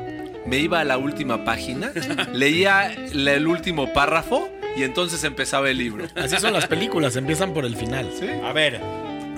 me 0.45 0.57
iba 0.57 0.79
a 0.79 0.83
la 0.83 0.97
última 0.97 1.43
página, 1.43 1.91
leía 2.33 2.91
el 2.93 3.47
último 3.47 3.91
párrafo 3.93 4.49
y 4.77 4.83
entonces 4.83 5.23
empezaba 5.23 5.69
el 5.69 5.77
libro. 5.77 6.05
Así 6.15 6.37
son 6.37 6.53
las 6.53 6.67
películas, 6.67 7.15
empiezan 7.15 7.53
por 7.53 7.65
el 7.65 7.75
final. 7.75 8.09
A 8.43 8.53
ver, 8.53 8.75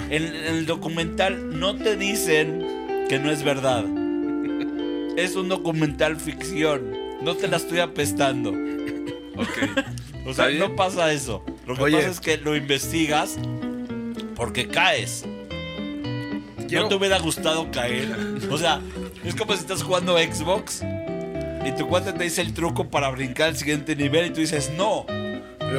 en, 0.09 0.23
en 0.25 0.45
el 0.45 0.65
documental 0.65 1.57
no 1.59 1.75
te 1.75 1.95
dicen 1.95 2.80
que 3.11 3.19
no 3.19 3.29
es 3.29 3.43
verdad. 3.43 3.83
Es 5.17 5.35
un 5.35 5.49
documental 5.49 6.15
ficción. 6.15 6.95
No 7.21 7.35
te 7.35 7.49
la 7.49 7.57
estoy 7.57 7.79
apestando. 7.79 8.51
Ok. 8.51 9.47
O 10.23 10.29
¿Está 10.29 10.43
sea, 10.43 10.47
bien? 10.47 10.59
no 10.59 10.75
pasa 10.75 11.11
eso. 11.11 11.43
Lo 11.65 11.75
que 11.75 11.81
Oye. 11.81 11.97
pasa 11.97 12.09
es 12.11 12.19
que 12.21 12.37
lo 12.37 12.55
investigas 12.55 13.37
porque 14.35 14.67
caes. 14.67 15.25
Quiero- 16.69 16.83
No 16.83 16.89
te 16.89 16.95
hubiera 16.95 17.17
gustado 17.19 17.69
caer. 17.71 18.15
O 18.51 18.57
sea, 18.57 18.79
es 19.25 19.33
como 19.35 19.53
si 19.53 19.59
estás 19.61 19.81
jugando 19.83 20.17
Xbox 20.19 20.83
y 21.65 21.71
tu 21.75 21.87
cuate 21.87 22.13
te 22.13 22.23
dice 22.23 22.41
el 22.41 22.53
truco 22.53 22.87
para 22.89 23.09
brincar 23.09 23.47
al 23.49 23.57
siguiente 23.57 23.95
nivel 23.95 24.27
y 24.27 24.29
tú 24.29 24.39
dices, 24.41 24.71
no, 24.77 25.05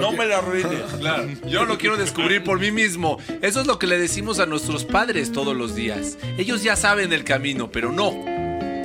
no 0.01 0.12
me 0.12 0.26
lo 0.26 0.36
arruines. 0.36 0.82
Claro, 0.99 1.26
yo 1.47 1.64
lo 1.64 1.78
quiero 1.78 1.97
descubrir 1.97 2.45
por 2.45 2.61
mí 2.61 2.70
mismo. 2.70 3.18
Eso 3.40 3.61
es 3.61 3.66
lo 3.66 3.78
que 3.78 3.86
le 3.86 3.99
decimos 3.99 4.38
a 4.38 4.47
nuestros 4.47 4.84
padres 4.84 5.32
todos 5.32 5.57
los 5.57 5.74
días. 5.74 6.18
Ellos 6.38 6.62
ya 6.62 6.76
saben 6.76 7.12
el 7.12 7.24
camino, 7.24 7.70
pero 7.70 7.90
no. 7.90 8.12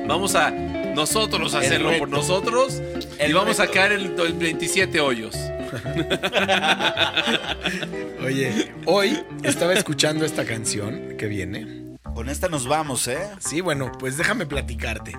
Vamos 0.06 0.34
a 0.34 0.50
nosotros 0.50 1.54
a 1.54 1.58
El 1.58 1.66
hacerlo 1.66 1.92
por 1.98 2.08
nosotros 2.08 2.82
y 3.18 3.22
El 3.22 3.34
vamos 3.34 3.60
a 3.60 3.68
caer 3.68 3.92
en 3.92 4.38
27 4.38 5.00
hoyos. 5.00 5.36
Oye, 8.24 8.72
hoy 8.86 9.18
estaba 9.42 9.74
escuchando 9.74 10.24
esta 10.24 10.44
canción 10.44 11.14
que 11.18 11.26
viene. 11.26 11.96
Con 12.14 12.28
esta 12.28 12.48
nos 12.48 12.66
vamos, 12.66 13.06
¿eh? 13.06 13.18
Sí, 13.38 13.60
bueno, 13.60 13.92
pues 13.98 14.16
déjame 14.16 14.46
platicarte. 14.46 15.16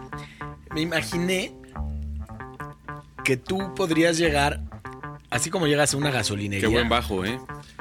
Me 0.73 0.81
imaginé 0.81 1.53
que 3.23 3.37
tú 3.37 3.73
podrías 3.75 4.17
llegar, 4.17 4.61
así 5.29 5.49
como 5.49 5.67
llegas 5.67 5.93
a 5.93 5.97
una 5.97 6.11
gasolinería. 6.11 6.67
Qué 6.67 6.73
buen 6.73 6.89
bajo, 6.89 7.25
¿eh? 7.25 7.39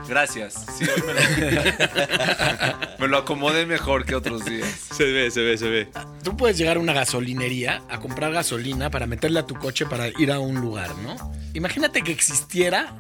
Gracias. 0.09 0.67
Sí, 0.77 0.85
hoy 0.85 1.03
me, 1.07 1.15
lo, 1.15 1.21
me 2.99 3.09
lo 3.09 3.19
acomodé 3.19 3.67
mejor 3.67 4.05
que 4.05 4.15
otros 4.15 4.45
días. 4.45 4.69
Se 4.69 5.05
ve, 5.05 5.31
se 5.31 5.43
ve, 5.43 5.59
se 5.59 5.69
ve. 5.69 5.89
Tú 6.23 6.37
puedes 6.37 6.59
llegar 6.59 6.77
a 6.77 6.81
una 6.81 6.93
gasolinería 6.93 7.83
a 7.89 8.01
comprar 8.01 8.33
gasolina 8.33 8.91
para 8.91 9.07
meterle 9.07 9.41
a 9.41 9.47
tu 9.47 9.55
coche 9.55 9.87
para 9.87 10.09
ir 10.09 10.33
a 10.33 10.39
un 10.39 10.61
lugar, 10.61 10.95
¿no? 10.99 11.17
Imagínate 11.55 12.03
que 12.03 12.13
existiera 12.13 12.95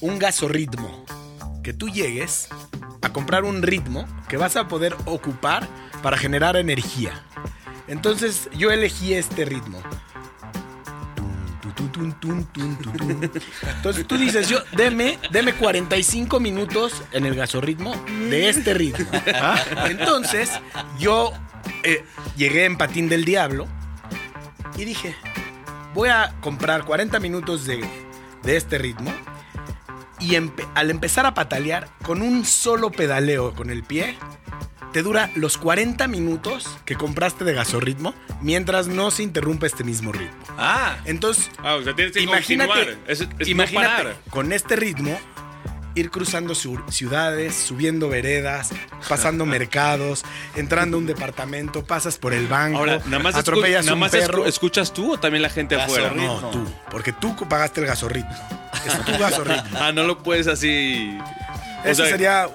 un 0.00 0.18
gasorritmo. 0.18 1.04
Que 1.62 1.72
tú 1.72 1.88
llegues 1.88 2.48
a 3.02 3.12
comprar 3.12 3.44
un 3.44 3.62
ritmo 3.62 4.06
que 4.28 4.36
vas 4.36 4.54
a 4.56 4.68
poder 4.68 4.94
ocupar 5.04 5.66
para 6.02 6.16
generar 6.16 6.56
energía. 6.56 7.24
Entonces 7.88 8.48
yo 8.56 8.70
elegí 8.70 9.14
este 9.14 9.44
ritmo. 9.44 9.82
Tun, 11.96 12.12
tun, 12.20 12.44
tun, 12.52 12.76
tun, 12.76 12.92
tun, 12.92 13.20
tun. 13.20 13.30
Entonces 13.76 14.06
tú 14.06 14.18
dices, 14.18 14.50
yo, 14.50 14.58
deme, 14.76 15.18
deme 15.30 15.54
45 15.54 16.38
minutos 16.40 17.02
en 17.12 17.24
el 17.24 17.34
gasorritmo 17.34 17.94
de 18.28 18.50
este 18.50 18.74
ritmo. 18.74 19.06
Entonces 19.88 20.50
yo 20.98 21.32
eh, 21.84 22.04
llegué 22.36 22.66
en 22.66 22.76
patín 22.76 23.08
del 23.08 23.24
diablo 23.24 23.66
y 24.76 24.84
dije, 24.84 25.16
voy 25.94 26.10
a 26.10 26.34
comprar 26.42 26.84
40 26.84 27.18
minutos 27.18 27.64
de, 27.64 27.82
de 28.42 28.56
este 28.58 28.76
ritmo 28.76 29.10
y 30.20 30.32
empe- 30.34 30.68
al 30.74 30.90
empezar 30.90 31.24
a 31.24 31.32
patalear 31.32 31.88
con 32.02 32.20
un 32.20 32.44
solo 32.44 32.90
pedaleo 32.90 33.54
con 33.54 33.70
el 33.70 33.84
pie, 33.84 34.18
te 34.96 35.02
dura 35.02 35.28
los 35.34 35.58
40 35.58 36.08
minutos 36.08 36.66
que 36.86 36.94
compraste 36.96 37.44
de 37.44 37.52
gasorritmo 37.52 38.14
mientras 38.40 38.86
no 38.86 39.10
se 39.10 39.24
interrumpe 39.24 39.66
este 39.66 39.84
mismo 39.84 40.10
ritmo. 40.10 40.34
Ah, 40.56 40.96
Entonces, 41.04 41.50
Ah, 41.62 41.74
o 41.74 41.82
sea, 41.82 41.94
tienes 41.94 42.14
que 42.14 42.22
imagínate. 42.22 42.96
Es, 43.06 43.20
es 43.38 43.46
imagínate 43.46 44.14
con 44.30 44.54
este 44.54 44.74
ritmo 44.74 45.20
ir 45.94 46.10
cruzando 46.10 46.54
ciudades, 46.54 47.54
subiendo 47.54 48.08
veredas, 48.08 48.70
pasando 49.06 49.44
mercados, 49.58 50.24
entrando 50.54 50.96
a 50.96 51.00
un 51.00 51.06
departamento, 51.06 51.84
pasas 51.84 52.16
por 52.16 52.32
el 52.32 52.46
banco, 52.46 52.78
Ahora, 52.78 52.98
nada 53.04 53.18
más, 53.22 53.34
escu- 53.34 53.40
atropellas 53.40 53.84
nada 53.84 53.94
un 53.96 54.00
más 54.00 54.12
perro. 54.12 54.44
escu- 54.44 54.48
escuchas 54.48 54.94
tú 54.94 55.12
o 55.12 55.20
también 55.20 55.42
la 55.42 55.50
gente 55.50 55.78
afuera. 55.78 56.10
No, 56.16 56.38
tú, 56.48 56.66
porque 56.90 57.12
tú 57.12 57.36
pagaste 57.50 57.82
el 57.82 57.86
gasorritmo. 57.86 58.34
Es 58.86 59.04
tu 59.04 59.12
gasorritmo. 59.18 59.78
Ah, 59.78 59.92
no 59.92 60.04
lo 60.04 60.22
puedes 60.22 60.46
así. 60.46 61.18
O 61.84 61.86
Eso 61.88 62.02
sea, 62.04 62.12
sería 62.12 62.48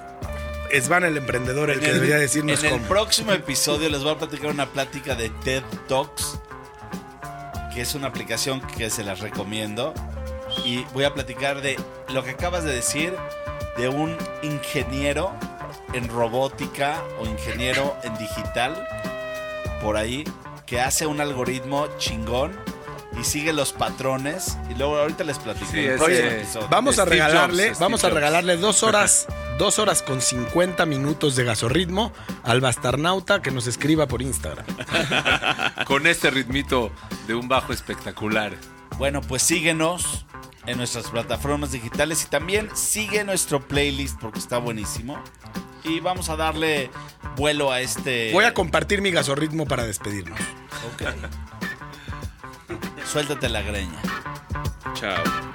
Svan 0.80 1.04
el 1.04 1.16
emprendedor 1.16 1.70
el 1.70 1.80
que 1.80 1.92
debería 1.92 2.16
decirnos 2.16 2.60
En 2.60 2.66
el 2.66 2.72
cómo. 2.78 2.88
próximo 2.88 3.32
episodio 3.32 3.88
les 3.90 4.02
voy 4.02 4.12
a 4.12 4.18
platicar 4.18 4.50
una 4.50 4.66
plática 4.66 5.14
de 5.14 5.28
TED 5.44 5.62
Talks, 5.86 6.38
que 7.74 7.82
es 7.82 7.94
una 7.94 8.08
aplicación 8.08 8.60
que 8.60 8.88
se 8.88 9.04
las 9.04 9.20
recomiendo. 9.20 9.92
Y 10.64 10.84
voy 10.92 11.04
a 11.04 11.14
platicar 11.14 11.60
de 11.62 11.78
lo 12.08 12.24
que 12.24 12.30
acabas 12.30 12.64
de 12.64 12.74
decir, 12.74 13.14
de 13.76 13.88
un 13.88 14.16
ingeniero 14.42 15.32
en 15.92 16.08
robótica 16.08 17.02
o 17.18 17.26
ingeniero 17.26 17.96
en 18.02 18.16
digital, 18.16 18.86
por 19.82 19.96
ahí, 19.96 20.24
que 20.66 20.80
hace 20.80 21.06
un 21.06 21.20
algoritmo 21.20 21.86
chingón 21.98 22.52
y 23.20 23.24
sigue 23.24 23.52
los 23.52 23.72
patrones. 23.72 24.56
Y 24.70 24.74
luego 24.74 24.96
ahorita 24.98 25.24
les 25.24 25.38
platico. 25.38 25.66
Sí, 25.70 25.78
en 25.80 25.84
el 25.84 25.90
ese- 25.90 25.98
próximo 26.04 26.26
Oye, 26.28 26.40
episodio. 26.40 26.68
vamos 26.68 26.98
a 26.98 27.02
Steve 27.02 27.10
regalarle, 27.16 27.68
Jobs, 27.68 27.78
vamos 27.78 28.00
a 28.04 28.06
Jobs. 28.08 28.14
regalarle 28.14 28.56
dos 28.56 28.82
horas, 28.82 29.26
dos 29.58 29.78
horas 29.78 30.02
con 30.02 30.20
50 30.20 30.86
minutos 30.86 31.36
de 31.36 31.44
gasorritmo 31.44 32.12
al 32.42 32.60
bastarnauta 32.60 33.42
que 33.42 33.50
nos 33.50 33.66
escriba 33.66 34.06
por 34.08 34.22
Instagram. 34.22 34.64
con 35.86 36.06
este 36.06 36.30
ritmito 36.30 36.90
de 37.26 37.34
un 37.34 37.48
bajo 37.48 37.72
espectacular. 37.72 38.52
Bueno, 38.98 39.20
pues 39.20 39.42
síguenos 39.42 40.26
en 40.66 40.76
nuestras 40.78 41.08
plataformas 41.10 41.72
digitales 41.72 42.22
y 42.24 42.26
también 42.28 42.68
sigue 42.74 43.24
nuestro 43.24 43.60
playlist 43.66 44.18
porque 44.20 44.38
está 44.38 44.58
buenísimo. 44.58 45.22
Y 45.84 45.98
vamos 45.98 46.28
a 46.28 46.36
darle 46.36 46.90
vuelo 47.36 47.72
a 47.72 47.80
este. 47.80 48.30
Voy 48.32 48.44
a 48.44 48.54
compartir 48.54 49.02
mi 49.02 49.10
gasorritmo 49.10 49.66
para 49.66 49.84
despedirnos. 49.84 50.38
Ok. 50.94 51.02
Suéltate 53.12 53.50
la 53.50 53.60
greña. 53.60 54.00
Chao. 54.94 55.51